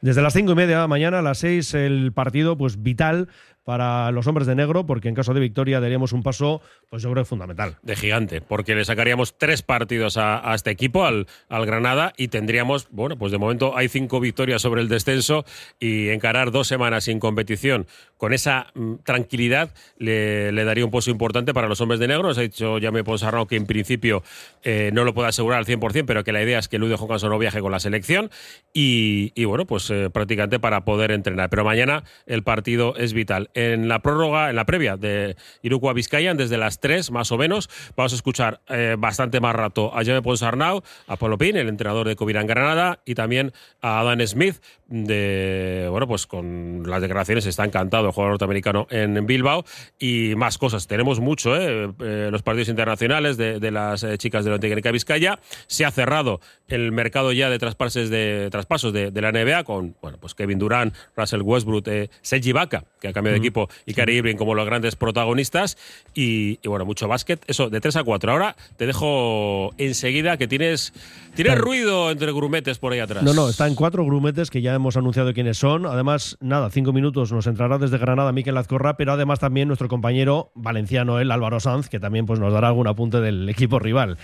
Desde 0.00 0.22
las 0.22 0.32
cinco 0.32 0.52
y 0.52 0.54
media 0.54 0.86
mañana 0.86 1.18
a 1.18 1.22
las 1.22 1.38
seis 1.38 1.74
el 1.74 2.14
partido 2.14 2.56
pues 2.56 2.82
vital 2.82 3.28
para 3.66 4.12
los 4.12 4.28
hombres 4.28 4.46
de 4.46 4.54
negro, 4.54 4.86
porque 4.86 5.08
en 5.08 5.16
caso 5.16 5.34
de 5.34 5.40
victoria 5.40 5.80
daríamos 5.80 6.12
un 6.12 6.22
paso, 6.22 6.62
pues 6.88 7.02
yo 7.02 7.10
creo 7.10 7.24
fundamental. 7.24 7.78
De 7.82 7.96
gigante, 7.96 8.40
porque 8.40 8.76
le 8.76 8.84
sacaríamos 8.84 9.36
tres 9.38 9.62
partidos 9.62 10.16
a, 10.18 10.54
este 10.54 10.70
equipo, 10.70 11.04
al, 11.04 11.26
al, 11.48 11.66
Granada, 11.66 12.12
y 12.16 12.28
tendríamos, 12.28 12.86
bueno, 12.92 13.18
pues 13.18 13.32
de 13.32 13.38
momento 13.38 13.76
hay 13.76 13.88
cinco 13.88 14.20
victorias 14.20 14.62
sobre 14.62 14.82
el 14.82 14.88
descenso 14.88 15.44
y 15.80 16.10
encarar 16.10 16.52
dos 16.52 16.68
semanas 16.68 17.02
sin 17.04 17.18
competición 17.18 17.88
con 18.16 18.32
esa 18.32 18.68
mm, 18.74 18.96
tranquilidad 19.04 19.70
le, 19.98 20.52
daría 20.52 20.84
un 20.84 20.90
paso 20.90 21.10
importante 21.10 21.52
para 21.52 21.68
los 21.68 21.80
hombres 21.80 22.00
de 22.00 22.08
negro. 22.08 22.24
Nos 22.24 22.38
ha 22.38 22.42
dicho 22.42 22.78
ya 22.78 22.90
me 22.90 23.04
Ponsarnau 23.04 23.46
que 23.46 23.56
en 23.56 23.66
principio 23.66 24.22
eh, 24.62 24.90
no 24.92 25.04
lo 25.04 25.14
puede 25.14 25.28
asegurar 25.28 25.58
al 25.58 25.66
100%, 25.66 26.04
pero 26.06 26.24
que 26.24 26.32
la 26.32 26.42
idea 26.42 26.58
es 26.58 26.68
que 26.68 26.78
Lude 26.78 26.96
Johansson 26.96 27.30
no 27.30 27.38
viaje 27.38 27.60
con 27.60 27.72
la 27.72 27.80
selección 27.80 28.30
y, 28.72 29.44
bueno, 29.44 29.66
pues 29.66 29.90
eh, 29.90 30.10
prácticamente 30.10 30.58
para 30.58 30.84
poder 30.84 31.10
entrenar. 31.10 31.50
Pero 31.50 31.64
mañana 31.64 32.04
el 32.26 32.42
partido 32.42 32.96
es 32.96 33.12
vital 33.12 33.50
en 33.56 33.88
la 33.88 34.00
prórroga, 34.00 34.50
en 34.50 34.56
la 34.56 34.66
previa 34.66 34.96
de 34.96 35.34
Iruko 35.62 35.92
Vizcayan, 35.94 36.36
desde 36.36 36.58
las 36.58 36.78
3 36.78 37.10
más 37.10 37.32
o 37.32 37.38
menos. 37.38 37.68
Vamos 37.96 38.12
a 38.12 38.16
escuchar 38.16 38.60
eh, 38.68 38.96
bastante 38.98 39.40
más 39.40 39.56
rato 39.56 39.92
a 39.92 40.04
Jaime 40.04 40.22
Ponsarnau, 40.22 40.82
a 41.06 41.16
Polo 41.16 41.38
Pin, 41.38 41.56
el 41.56 41.68
entrenador 41.68 42.06
de 42.06 42.16
Covirán 42.16 42.46
Granada, 42.46 43.00
y 43.06 43.14
también 43.14 43.52
a 43.80 44.00
Adam 44.00 44.20
Smith, 44.26 44.56
de, 44.88 45.88
bueno, 45.90 46.06
pues 46.06 46.26
con 46.26 46.84
las 46.86 47.00
declaraciones 47.00 47.46
está 47.46 47.64
encantado 47.64 48.06
el 48.06 48.12
jugador 48.12 48.32
norteamericano 48.32 48.86
en 48.90 49.26
Bilbao 49.26 49.64
y 49.98 50.34
más 50.36 50.58
cosas. 50.58 50.86
Tenemos 50.86 51.18
mucho, 51.20 51.56
¿eh? 51.56 51.92
eh 52.00 52.28
los 52.30 52.42
partidos 52.42 52.68
internacionales 52.68 53.36
de, 53.36 53.70
las 53.70 54.02
eh, 54.02 54.18
chicas 54.18 54.44
de 54.44 54.50
la 54.50 54.58
Técnica 54.58 54.90
Vizcaya. 54.90 55.38
Se 55.66 55.84
ha 55.84 55.90
cerrado 55.90 56.40
el 56.68 56.92
mercado 56.92 57.32
ya 57.32 57.50
de 57.50 57.58
traspases 57.58 58.10
de 58.10 58.48
traspasos 58.50 58.92
de, 58.92 59.10
la 59.20 59.32
NBA 59.32 59.64
con, 59.64 59.96
bueno, 60.02 60.18
pues 60.20 60.34
Kevin 60.34 60.58
Durant, 60.58 60.94
Russell 61.16 61.42
Westbrook, 61.42 61.88
eh, 61.88 62.10
Sergi 62.20 62.52
Vaca, 62.52 62.84
que 63.00 63.08
ha 63.08 63.12
cambiado 63.12 63.38
de 63.38 63.45
equipo 63.46 63.68
y 63.86 63.94
Cari 63.94 64.16
Irving 64.16 64.36
como 64.36 64.54
los 64.54 64.66
grandes 64.66 64.96
protagonistas. 64.96 65.76
Y, 66.14 66.58
y 66.62 66.68
bueno, 66.68 66.84
mucho 66.84 67.06
básquet. 67.08 67.42
Eso, 67.46 67.70
de 67.70 67.80
3 67.80 67.96
a 67.96 68.04
4. 68.04 68.32
Ahora 68.32 68.56
te 68.76 68.86
dejo 68.86 69.72
enseguida 69.78 70.36
que 70.36 70.48
tienes, 70.48 70.92
tienes 71.34 71.52
Claro. 71.52 71.64
ruido 71.64 72.10
entre 72.10 72.32
grumetes 72.32 72.78
por 72.78 72.92
ahí 72.92 72.98
atrás. 72.98 73.22
No, 73.22 73.32
no, 73.34 73.48
está 73.48 73.66
en 73.68 73.74
cuatro 73.76 74.04
grumetes 74.04 74.50
que 74.50 74.62
ya 74.62 74.74
hemos 74.74 74.96
anunciado 74.96 75.32
quiénes 75.32 75.58
son. 75.58 75.86
Además, 75.86 76.36
nada, 76.40 76.70
cinco 76.70 76.92
minutos 76.92 77.30
nos 77.32 77.46
entrará 77.46 77.78
desde 77.78 77.98
Granada 77.98 78.32
Miquel 78.32 78.56
Azcorra, 78.56 78.96
pero 78.96 79.12
además 79.12 79.38
también 79.38 79.68
nuestro 79.68 79.86
compañero 79.88 80.50
valenciano, 80.54 81.20
el 81.20 81.30
Álvaro 81.30 81.60
Sanz, 81.60 81.88
que 81.88 82.00
también 82.00 82.26
pues, 82.26 82.40
nos 82.40 82.52
dará 82.52 82.68
algún 82.68 82.86
apunte 82.88 83.20
del 83.20 83.48
equipo 83.48 83.78
rival. 83.78 84.18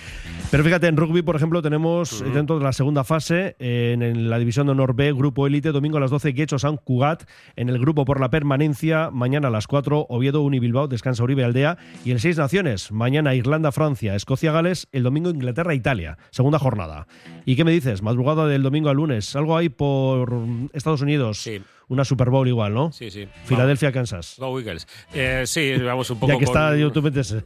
Pero 0.50 0.64
fíjate, 0.64 0.86
en 0.88 0.96
rugby, 0.96 1.22
por 1.22 1.36
ejemplo, 1.36 1.62
tenemos 1.62 2.24
dentro 2.34 2.58
de 2.58 2.64
la 2.64 2.72
segunda 2.72 3.04
fase, 3.04 3.56
en, 3.58 4.02
en 4.02 4.28
la 4.30 4.38
división 4.38 4.66
de 4.66 4.72
honor 4.72 4.94
B, 4.94 5.12
Grupo 5.12 5.46
Élite, 5.46 5.70
domingo 5.70 5.98
a 5.98 6.00
las 6.00 6.10
12, 6.10 6.32
Guecho 6.32 6.58
San 6.58 6.76
Cugat, 6.76 7.24
en 7.56 7.68
el 7.68 7.78
grupo 7.78 8.04
por 8.04 8.20
la 8.20 8.30
permanencia, 8.30 9.10
mañana 9.12 9.48
a 9.48 9.50
las 9.50 9.66
4, 9.66 10.06
Oviedo 10.08 10.42
Unibilbao, 10.42 10.88
descansa 10.88 11.22
Uribe 11.22 11.44
Aldea, 11.44 11.78
y 12.04 12.10
el 12.10 12.20
Seis 12.20 12.38
Naciones, 12.38 12.90
mañana 12.92 13.34
Irlanda, 13.34 13.72
Francia, 13.72 14.14
Escocia, 14.14 14.52
Gales, 14.52 14.88
el 14.92 15.02
domingo 15.02 15.30
Inglaterra, 15.30 15.74
Italia, 15.74 16.18
segunda 16.30 16.58
jornada. 16.58 17.06
¿Y 17.44 17.56
qué 17.56 17.64
me 17.64 17.72
dices? 17.72 18.02
Madrugada 18.02 18.46
del 18.46 18.62
domingo 18.62 18.88
al 18.88 18.96
lunes, 18.96 19.36
algo 19.36 19.56
hay 19.56 19.68
por 19.68 20.34
Estados 20.72 21.02
Unidos, 21.02 21.48
una 21.92 22.04
Super 22.04 22.30
Bowl 22.30 22.48
igual, 22.48 22.72
¿no? 22.74 22.90
Sí, 22.92 23.10
sí. 23.10 23.28
Filadelfia, 23.44 23.92
Kansas. 23.92 24.36
Go 24.38 24.58
Eagles. 24.58 24.86
Eh, 25.14 25.42
sí, 25.46 25.74
vamos 25.78 26.08
un 26.10 26.18
poco 26.18 26.32
Ya 26.32 26.38
que 26.38 26.44
con- 26.46 26.56
está, 26.56 26.76
yo 26.76 26.90
tú 26.90 27.02
metes 27.02 27.32
eh, 27.32 27.44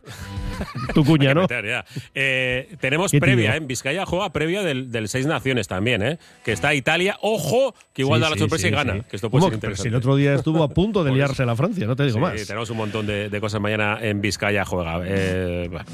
tu 0.94 1.04
cuña, 1.04 1.34
¿no? 1.34 1.42
meter, 1.42 1.66
ya. 1.66 1.84
Eh, 2.14 2.76
tenemos 2.80 3.10
¿Qué 3.10 3.20
previa? 3.20 3.54
¿eh? 3.54 3.56
En 3.58 3.66
Vizcaya 3.66 4.06
juega 4.06 4.32
previa 4.32 4.62
del, 4.62 4.90
del 4.90 5.08
Seis 5.08 5.26
Naciones 5.26 5.68
también, 5.68 6.02
¿eh? 6.02 6.18
Que 6.44 6.52
está 6.52 6.74
Italia. 6.74 7.18
Ojo, 7.22 7.74
que 7.92 8.02
igual 8.02 8.20
Sí, 8.20 8.22
da 8.22 8.30
la 8.30 8.34
sí, 8.36 8.40
sorpresa 8.40 8.62
sí, 8.62 8.68
y 8.68 8.70
gana. 8.70 8.94
sí. 8.94 9.00
Que 9.10 9.16
esto 9.16 9.30
puede 9.30 9.42
ser 9.42 9.50
Pero 9.50 9.60
si 9.60 9.66
interesante. 9.66 9.88
el 9.88 9.94
otro 9.96 10.16
día 10.16 10.34
estuvo 10.34 10.62
a 10.62 10.68
punto 10.68 11.02
de 11.04 11.12
liarse 11.14 11.44
la 11.44 11.56
Francia, 11.56 11.86
no 11.86 11.96
te 11.96 12.04
digo 12.04 12.14
Sí, 12.16 12.20
más. 12.20 12.46
tenemos 12.46 12.70
un 12.70 12.76
montón 12.76 13.06
de, 13.06 13.28
de 13.28 13.40
cosas 13.40 13.60
mañana 13.60 13.98
en 14.00 14.20
Vizcaya 14.20 14.64
juega. 14.64 15.00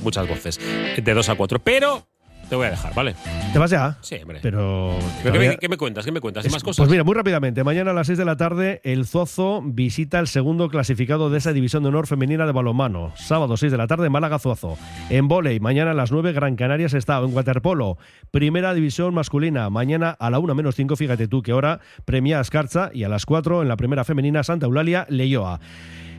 muchas 0.03 0.29
voces. 0.29 0.61
De 1.03 1.15
2 1.15 1.29
a 1.29 1.35
4. 1.35 1.59
Pero 1.61 2.07
te 2.53 2.57
voy 2.57 2.67
a 2.67 2.71
dejar, 2.71 2.95
¿vale? 2.95 3.15
¿Te 3.55 3.59
vas 3.59 3.71
ya? 3.71 3.97
Sí, 4.03 4.17
hombre. 4.21 4.41
Pero. 4.43 4.95
¿Pero 5.23 5.33
qué, 5.33 5.39
me, 5.39 5.57
qué 5.57 5.69
me 5.71 5.79
cuentas? 5.79 6.05
¿Qué 6.05 6.13
me 6.13 6.21
cuentas? 6.21 6.45
¿Hay 6.45 6.51
más 6.51 6.63
cosas? 6.63 6.83
Pues 6.83 6.91
mira, 6.91 7.03
muy 7.03 7.15
rápidamente. 7.15 7.65
Mañana 7.65 7.93
a 7.93 7.95
las 7.95 8.09
6 8.09 8.19
de 8.19 8.27
la 8.27 8.37
tarde, 8.37 8.83
el 8.85 9.07
Zuazo 9.07 9.63
visita 9.65 10.19
el 10.19 10.27
segundo 10.27 10.69
clasificado 10.69 11.31
de 11.31 11.39
esa 11.39 11.55
división 11.55 11.83
de 11.83 11.89
honor 11.89 12.07
femenina 12.07 12.45
de 12.45 12.53
balonmano. 12.53 13.15
Sábado 13.17 13.57
6 13.57 13.73
de 13.73 13.79
la 13.79 13.87
tarde, 13.87 14.11
Málaga 14.11 14.39
Zuazo. 14.39 14.77
En 15.09 15.29
volei, 15.29 15.61
mañana 15.61 15.93
a 15.93 15.95
las 15.95 16.13
9, 16.13 16.35
Gran 16.35 16.55
Canaria 16.55 16.89
está. 16.89 17.21
En 17.21 17.35
waterpolo, 17.35 17.97
primera 18.31 18.75
división 18.75 19.15
masculina. 19.15 19.71
Mañana 19.71 20.11
a 20.11 20.29
la 20.29 20.39
1 20.39 20.55
menos 20.55 20.75
5, 20.75 20.95
fíjate 20.95 21.29
tú 21.29 21.41
que 21.41 21.55
hora, 21.55 21.81
premia 22.05 22.39
Escarcha. 22.39 22.91
Y 22.93 23.05
a 23.05 23.09
las 23.09 23.25
4, 23.25 23.63
en 23.63 23.69
la 23.69 23.79
primera 23.79 24.05
femenina, 24.05 24.43
Santa 24.43 24.67
Eulalia, 24.67 25.07
Leyoa. 25.09 25.59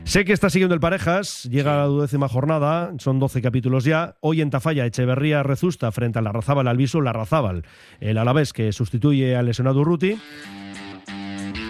Sé 0.04 0.24
que 0.26 0.34
está 0.34 0.50
siguiendo 0.50 0.74
el 0.74 0.80
Parejas, 0.80 1.44
llega 1.50 1.74
a 1.74 1.78
la 1.78 1.84
duodécima 1.86 2.28
jornada, 2.28 2.92
son 2.98 3.18
12 3.18 3.40
capítulos 3.40 3.84
ya. 3.84 4.16
Hoy 4.20 4.42
en 4.42 4.50
Tafalla, 4.50 4.84
Echeverría 4.84 5.42
Rezusta 5.42 5.90
frente 5.92 6.18
a 6.18 6.22
la 6.22 6.30
Razábal 6.30 6.68
Alviso, 6.68 7.00
la 7.00 7.14
Razábal, 7.14 7.64
el 8.00 8.18
Alavés 8.18 8.52
que 8.52 8.70
sustituye 8.72 9.34
al 9.34 9.46
lesionado 9.46 9.80
Urruti. 9.80 10.18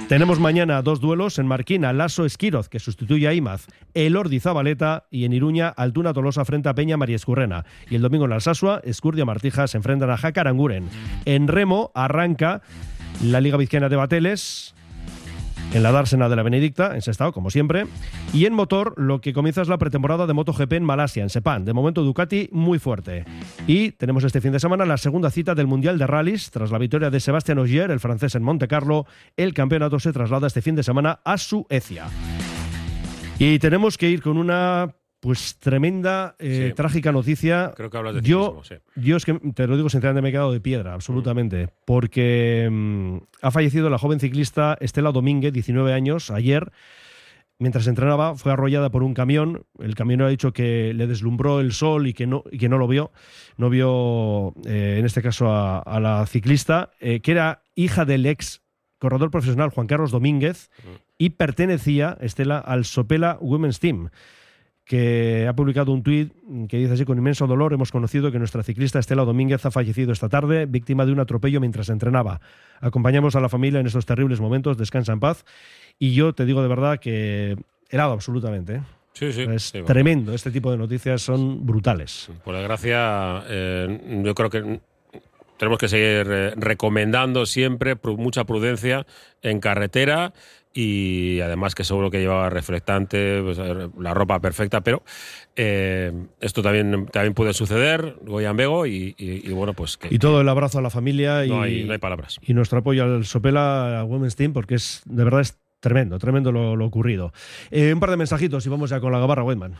Tenemos 0.08 0.40
mañana 0.40 0.82
dos 0.82 1.00
duelos 1.00 1.38
en 1.38 1.46
Marquina, 1.46 1.92
Lasso 1.92 2.26
Esquiroz, 2.26 2.68
que 2.68 2.80
sustituye 2.80 3.26
a 3.26 3.32
Imaz, 3.32 3.66
Elordi 3.94 4.40
Zabaleta 4.40 5.06
y 5.10 5.24
en 5.24 5.32
Iruña, 5.32 5.68
Altuna 5.68 6.12
Tolosa 6.12 6.44
frente 6.44 6.68
a 6.68 6.74
Peña 6.74 6.98
María 6.98 7.16
Escurrena. 7.16 7.64
Y 7.88 7.94
el 7.94 8.02
domingo 8.02 8.24
en 8.24 8.30
la 8.30 8.36
Alsasua, 8.36 8.80
Escurdia 8.84 9.24
Martija 9.24 9.66
se 9.66 9.78
enfrentan 9.78 10.10
a 10.10 10.18
Jaca 10.18 10.42
Aranguren. 10.42 10.90
En 11.24 11.48
Remo 11.48 11.90
arranca 11.94 12.60
la 13.22 13.40
Liga 13.40 13.56
Vizcaína 13.56 13.88
de 13.88 13.96
Bateles, 13.96 14.74
en 15.74 15.82
la 15.82 15.92
dársena 15.92 16.28
de 16.28 16.36
la 16.36 16.42
Benedicta, 16.42 16.94
en 16.94 17.02
Sestao, 17.02 17.32
como 17.32 17.50
siempre. 17.50 17.86
Y 18.32 18.46
en 18.46 18.54
motor, 18.54 18.94
lo 18.96 19.20
que 19.20 19.32
comienza 19.32 19.60
es 19.60 19.68
la 19.68 19.76
pretemporada 19.76 20.26
de 20.26 20.32
MotoGP 20.32 20.72
en 20.74 20.84
Malasia, 20.84 21.22
en 21.22 21.30
Sepang. 21.30 21.64
De 21.64 21.72
momento, 21.72 22.02
Ducati 22.02 22.48
muy 22.52 22.78
fuerte. 22.78 23.24
Y 23.66 23.90
tenemos 23.92 24.24
este 24.24 24.40
fin 24.40 24.52
de 24.52 24.60
semana 24.60 24.84
la 24.86 24.96
segunda 24.96 25.30
cita 25.30 25.54
del 25.54 25.66
Mundial 25.66 25.98
de 25.98 26.06
Rallys. 26.06 26.50
Tras 26.50 26.70
la 26.70 26.78
victoria 26.78 27.10
de 27.10 27.20
Sebastián 27.20 27.58
Ogier, 27.58 27.90
el 27.90 28.00
francés 28.00 28.34
en 28.36 28.44
Monte 28.44 28.68
Carlo, 28.68 29.06
el 29.36 29.52
campeonato 29.52 29.98
se 29.98 30.12
traslada 30.12 30.46
este 30.46 30.62
fin 30.62 30.76
de 30.76 30.84
semana 30.84 31.20
a 31.24 31.36
Suecia. 31.36 32.06
Y 33.38 33.58
tenemos 33.58 33.98
que 33.98 34.08
ir 34.08 34.22
con 34.22 34.38
una 34.38 34.94
pues 35.24 35.56
tremenda, 35.58 36.36
eh, 36.38 36.66
Sí. 36.68 36.74
trágica 36.74 37.10
noticia. 37.10 37.72
Creo 37.74 37.88
que 37.88 37.96
hablas 37.96 38.16
de 38.16 38.20
yo, 38.20 38.60
ciclismo, 38.60 38.64
sí. 38.94 39.00
yo 39.00 39.16
es 39.16 39.24
que 39.24 39.32
te 39.54 39.66
lo 39.66 39.74
digo 39.78 39.88
sinceramente, 39.88 40.20
me 40.20 40.28
he 40.28 40.32
quedado 40.32 40.52
de 40.52 40.60
piedra, 40.60 40.92
absolutamente. 40.92 41.70
Porque 41.86 42.68
mm, 42.70 43.16
ha 43.40 43.50
fallecido 43.50 43.88
la 43.88 43.96
joven 43.96 44.20
ciclista 44.20 44.76
Estela 44.82 45.12
Domínguez, 45.12 45.50
19 45.54 45.94
años, 45.94 46.30
ayer. 46.30 46.70
Mientras 47.58 47.86
entrenaba, 47.86 48.34
fue 48.34 48.52
arrollada 48.52 48.90
por 48.90 49.02
un 49.02 49.14
camión. 49.14 49.64
El 49.78 49.94
camionero 49.94 50.26
ha 50.26 50.30
dicho 50.30 50.52
que 50.52 50.92
le 50.92 51.06
deslumbró 51.06 51.60
el 51.60 51.72
sol 51.72 52.06
y 52.06 52.12
que 52.12 52.26
no, 52.26 52.44
y 52.52 52.58
que 52.58 52.68
no 52.68 52.76
lo 52.76 52.86
vio. 52.86 53.10
No 53.56 53.70
vio, 53.70 54.52
eh, 54.66 54.96
en 54.98 55.06
este 55.06 55.22
caso, 55.22 55.48
a, 55.50 55.78
a 55.78 56.00
la 56.00 56.26
ciclista, 56.26 56.90
eh, 57.00 57.20
que 57.20 57.30
era 57.32 57.62
hija 57.74 58.04
del 58.04 58.26
ex 58.26 58.60
corredor 58.98 59.30
profesional 59.30 59.70
Juan 59.70 59.86
Carlos 59.86 60.10
Domínguez 60.10 60.68
y 61.16 61.30
pertenecía, 61.30 62.18
Estela, 62.20 62.58
al 62.58 62.84
Sopela 62.84 63.38
Women's 63.40 63.80
Team 63.80 64.10
que 64.84 65.46
ha 65.48 65.54
publicado 65.54 65.92
un 65.92 66.02
tuit 66.02 66.32
que 66.68 66.76
dice 66.76 66.92
así, 66.92 67.04
con 67.04 67.16
inmenso 67.16 67.46
dolor 67.46 67.72
hemos 67.72 67.90
conocido 67.90 68.30
que 68.30 68.38
nuestra 68.38 68.62
ciclista 68.62 68.98
Estela 68.98 69.24
Domínguez 69.24 69.64
ha 69.64 69.70
fallecido 69.70 70.12
esta 70.12 70.28
tarde, 70.28 70.66
víctima 70.66 71.06
de 71.06 71.12
un 71.12 71.20
atropello 71.20 71.60
mientras 71.60 71.88
entrenaba. 71.88 72.40
Acompañamos 72.80 73.34
a 73.34 73.40
la 73.40 73.48
familia 73.48 73.80
en 73.80 73.86
estos 73.86 74.04
terribles 74.04 74.40
momentos, 74.40 74.76
descansa 74.76 75.12
en 75.12 75.20
paz. 75.20 75.44
Y 75.98 76.12
yo 76.14 76.34
te 76.34 76.44
digo 76.44 76.62
de 76.62 76.68
verdad 76.68 76.98
que 76.98 77.56
helado 77.88 78.12
absolutamente. 78.12 78.76
¿eh? 78.76 78.82
Sí, 79.14 79.32
sí. 79.32 79.42
Es 79.42 79.62
sí, 79.62 79.78
bueno. 79.78 79.86
tremendo, 79.86 80.34
este 80.34 80.50
tipo 80.50 80.70
de 80.70 80.76
noticias 80.76 81.22
son 81.22 81.64
brutales. 81.64 82.28
Por 82.44 82.54
desgracia, 82.54 83.42
eh, 83.48 84.22
yo 84.22 84.34
creo 84.34 84.50
que 84.50 84.80
tenemos 85.64 85.78
que 85.78 85.88
seguir 85.88 86.26
eh, 86.30 86.52
recomendando 86.56 87.46
siempre 87.46 87.96
mucha 88.16 88.44
prudencia 88.44 89.06
en 89.42 89.60
carretera 89.60 90.32
y 90.76 91.40
además 91.40 91.74
que 91.74 91.84
seguro 91.84 92.10
que 92.10 92.18
llevaba 92.20 92.50
reflectante, 92.50 93.40
pues, 93.42 93.58
eh, 93.58 93.88
la 93.98 94.12
ropa 94.12 94.40
perfecta, 94.40 94.80
pero 94.82 95.02
eh, 95.56 96.12
esto 96.40 96.62
también, 96.62 97.06
también 97.06 97.32
puede 97.34 97.54
suceder, 97.54 98.16
Goyan 98.22 98.56
Bego, 98.56 98.84
y, 98.86 99.14
y- 99.16 99.48
y 99.48 99.52
bueno, 99.52 99.72
pues 99.74 99.96
que 99.96 100.08
Y 100.12 100.18
todo 100.18 100.40
el 100.40 100.48
abrazo 100.48 100.78
a 100.78 100.82
la 100.82 100.90
familia 100.90 101.44
y, 101.44 101.48
no, 101.48 101.62
hay, 101.62 101.84
no 101.84 101.92
hay 101.92 101.98
palabras. 101.98 102.38
y 102.42 102.54
nuestro 102.54 102.78
apoyo 102.80 103.04
al 103.04 103.24
Sopela 103.24 104.00
a 104.00 104.04
Women's 104.04 104.36
Team 104.36 104.52
porque 104.52 104.74
es 104.74 105.02
de 105.04 105.22
verdad 105.24 105.40
es 105.42 105.58
tremendo, 105.80 106.18
tremendo 106.18 106.50
lo, 106.50 106.74
lo 106.76 106.86
ocurrido. 106.86 107.32
Eh, 107.70 107.92
un 107.92 108.00
par 108.00 108.10
de 108.10 108.16
mensajitos 108.16 108.66
y 108.66 108.68
vamos 108.68 108.90
ya 108.90 109.00
con 109.00 109.12
la 109.12 109.18
gabarra 109.20 109.44
Weidman. 109.44 109.74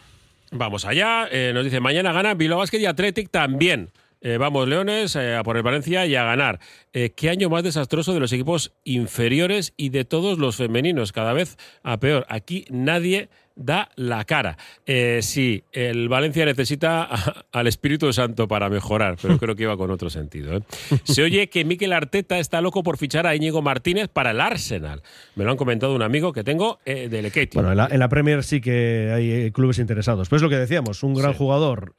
Vamos 0.52 0.84
allá, 0.84 1.26
eh, 1.32 1.50
nos 1.52 1.64
dice, 1.64 1.80
mañana 1.80 2.12
gana 2.12 2.34
Bilbao 2.34 2.58
Basket 2.58 2.78
y 2.78 2.86
Athletic 2.86 3.30
también. 3.30 3.90
Eh, 4.26 4.38
vamos, 4.38 4.66
Leones, 4.66 5.16
eh, 5.16 5.36
a 5.36 5.42
por 5.42 5.58
el 5.58 5.62
Valencia 5.62 6.06
y 6.06 6.14
a 6.16 6.24
ganar. 6.24 6.58
Eh, 6.94 7.10
¿Qué 7.14 7.28
año 7.28 7.50
más 7.50 7.62
desastroso 7.62 8.14
de 8.14 8.20
los 8.20 8.32
equipos 8.32 8.72
inferiores 8.82 9.74
y 9.76 9.90
de 9.90 10.06
todos 10.06 10.38
los 10.38 10.56
femeninos? 10.56 11.12
Cada 11.12 11.34
vez 11.34 11.58
a 11.82 12.00
peor. 12.00 12.24
Aquí 12.30 12.64
nadie 12.70 13.28
da 13.56 13.88
la 13.96 14.24
cara. 14.24 14.56
Eh, 14.86 15.20
sí, 15.22 15.62
el 15.72 16.08
Valencia 16.08 16.44
necesita 16.44 17.04
a- 17.04 17.44
al 17.52 17.66
Espíritu 17.66 18.12
Santo 18.12 18.48
para 18.48 18.68
mejorar, 18.68 19.16
pero 19.20 19.38
creo 19.38 19.54
que 19.54 19.62
iba 19.64 19.76
con 19.76 19.90
otro 19.90 20.10
sentido. 20.10 20.56
¿eh? 20.56 20.60
Se 21.04 21.22
oye 21.22 21.48
que 21.48 21.64
Mikel 21.64 21.92
Arteta 21.92 22.38
está 22.38 22.60
loco 22.60 22.82
por 22.82 22.98
fichar 22.98 23.26
a 23.26 23.34
Íñigo 23.36 23.62
Martínez 23.62 24.08
para 24.08 24.32
el 24.32 24.40
Arsenal. 24.40 25.02
Me 25.36 25.44
lo 25.44 25.50
han 25.52 25.56
comentado 25.56 25.94
un 25.94 26.02
amigo 26.02 26.32
que 26.32 26.42
tengo 26.44 26.80
eh, 26.84 27.08
del 27.08 27.26
Eketi. 27.26 27.54
Bueno, 27.56 27.70
en 27.70 27.76
la, 27.76 27.88
en 27.90 27.98
la 28.00 28.08
Premier 28.08 28.42
sí 28.42 28.60
que 28.60 29.10
hay 29.14 29.50
clubes 29.52 29.78
interesados. 29.78 30.28
Pues 30.28 30.42
lo 30.42 30.48
que 30.48 30.56
decíamos, 30.56 31.02
un 31.02 31.14
gran 31.14 31.32
Sí. 31.32 31.38
jugador 31.38 31.94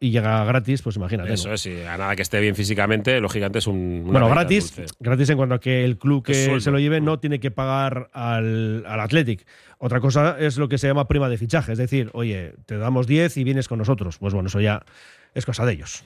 y 0.00 0.10
llega 0.10 0.44
gratis, 0.44 0.82
pues 0.82 0.96
imagínate. 0.96 1.32
Eso 1.32 1.48
¿no? 1.48 1.54
es, 1.54 1.60
sí, 1.60 1.80
a 1.82 1.96
nada 1.98 2.16
que 2.16 2.22
esté 2.22 2.40
bien 2.40 2.54
físicamente, 2.54 3.20
lógicamente 3.20 3.58
es 3.58 3.66
un. 3.66 4.04
Bueno, 4.06 4.28
gratis, 4.28 4.74
dulce. 4.76 4.94
gratis 5.00 5.30
en 5.30 5.36
cuanto 5.36 5.54
a 5.56 5.60
que 5.60 5.84
el 5.84 5.98
club 5.98 6.24
que 6.24 6.34
sueldo. 6.34 6.60
se 6.60 6.70
lo 6.70 6.78
lleve 6.78 7.00
no 7.00 7.18
tiene 7.18 7.40
que 7.40 7.50
pagar 7.50 8.08
al, 8.12 8.84
al 8.86 9.00
Athletic. 9.00 9.44
Otra 9.84 9.98
cosa 9.98 10.36
es 10.38 10.58
lo 10.58 10.68
que 10.68 10.78
se 10.78 10.86
llama 10.86 11.08
prima 11.08 11.28
de 11.28 11.36
fichaje, 11.36 11.72
es 11.72 11.78
decir, 11.78 12.08
oye, 12.12 12.54
te 12.66 12.78
damos 12.78 13.08
10 13.08 13.36
y 13.36 13.42
vienes 13.42 13.66
con 13.66 13.80
nosotros. 13.80 14.16
Pues 14.16 14.32
bueno, 14.32 14.46
eso 14.46 14.60
ya 14.60 14.84
es 15.34 15.44
cosa 15.44 15.66
de 15.66 15.72
ellos. 15.72 16.04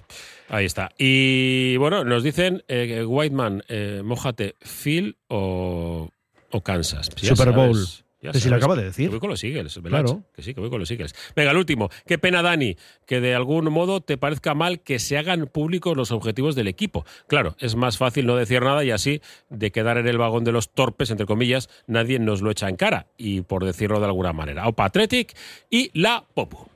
Ahí 0.48 0.64
está. 0.64 0.92
Y 0.96 1.76
bueno, 1.76 2.02
nos 2.02 2.22
dicen, 2.22 2.64
eh, 2.68 3.04
Whiteman, 3.04 3.64
eh, 3.68 4.00
mójate, 4.02 4.54
Phil 4.60 5.18
o, 5.28 6.08
o 6.50 6.60
Kansas. 6.62 7.10
Super 7.16 7.52
Bowl. 7.52 7.74
sabes, 7.74 8.05
ya 8.20 8.32
si 8.32 8.48
lo 8.48 8.56
acaba 8.56 8.76
de 8.76 8.84
decir. 8.84 9.06
Que 9.06 9.10
voy 9.10 9.20
con 9.20 9.30
los 9.30 9.44
Eagles, 9.44 9.82
¿verdad? 9.82 10.04
Claro. 10.04 10.24
Que 10.34 10.42
sí, 10.42 10.54
que 10.54 10.60
voy 10.60 10.70
con 10.70 10.80
los 10.80 10.90
Eagles. 10.90 11.14
Venga, 11.34 11.50
el 11.50 11.56
último. 11.56 11.90
Qué 12.06 12.18
pena, 12.18 12.42
Dani, 12.42 12.76
que 13.06 13.20
de 13.20 13.34
algún 13.34 13.66
modo 13.72 14.00
te 14.00 14.16
parezca 14.16 14.54
mal 14.54 14.80
que 14.80 14.98
se 14.98 15.18
hagan 15.18 15.46
públicos 15.46 15.96
los 15.96 16.10
objetivos 16.10 16.54
del 16.54 16.68
equipo. 16.68 17.04
Claro, 17.26 17.56
es 17.58 17.76
más 17.76 17.98
fácil 17.98 18.26
no 18.26 18.36
decir 18.36 18.62
nada 18.62 18.84
y 18.84 18.90
así, 18.90 19.20
de 19.50 19.70
quedar 19.70 19.98
en 19.98 20.08
el 20.08 20.18
vagón 20.18 20.44
de 20.44 20.52
los 20.52 20.70
torpes, 20.70 21.10
entre 21.10 21.26
comillas, 21.26 21.68
nadie 21.86 22.18
nos 22.18 22.42
lo 22.42 22.50
echa 22.50 22.68
en 22.68 22.76
cara. 22.76 23.06
Y 23.16 23.42
por 23.42 23.64
decirlo 23.64 24.00
de 24.00 24.06
alguna 24.06 24.32
manera. 24.32 24.66
Opa 24.66 24.86
Athletic 24.86 25.36
y 25.70 25.90
la 25.98 26.24
Popu. 26.34 26.58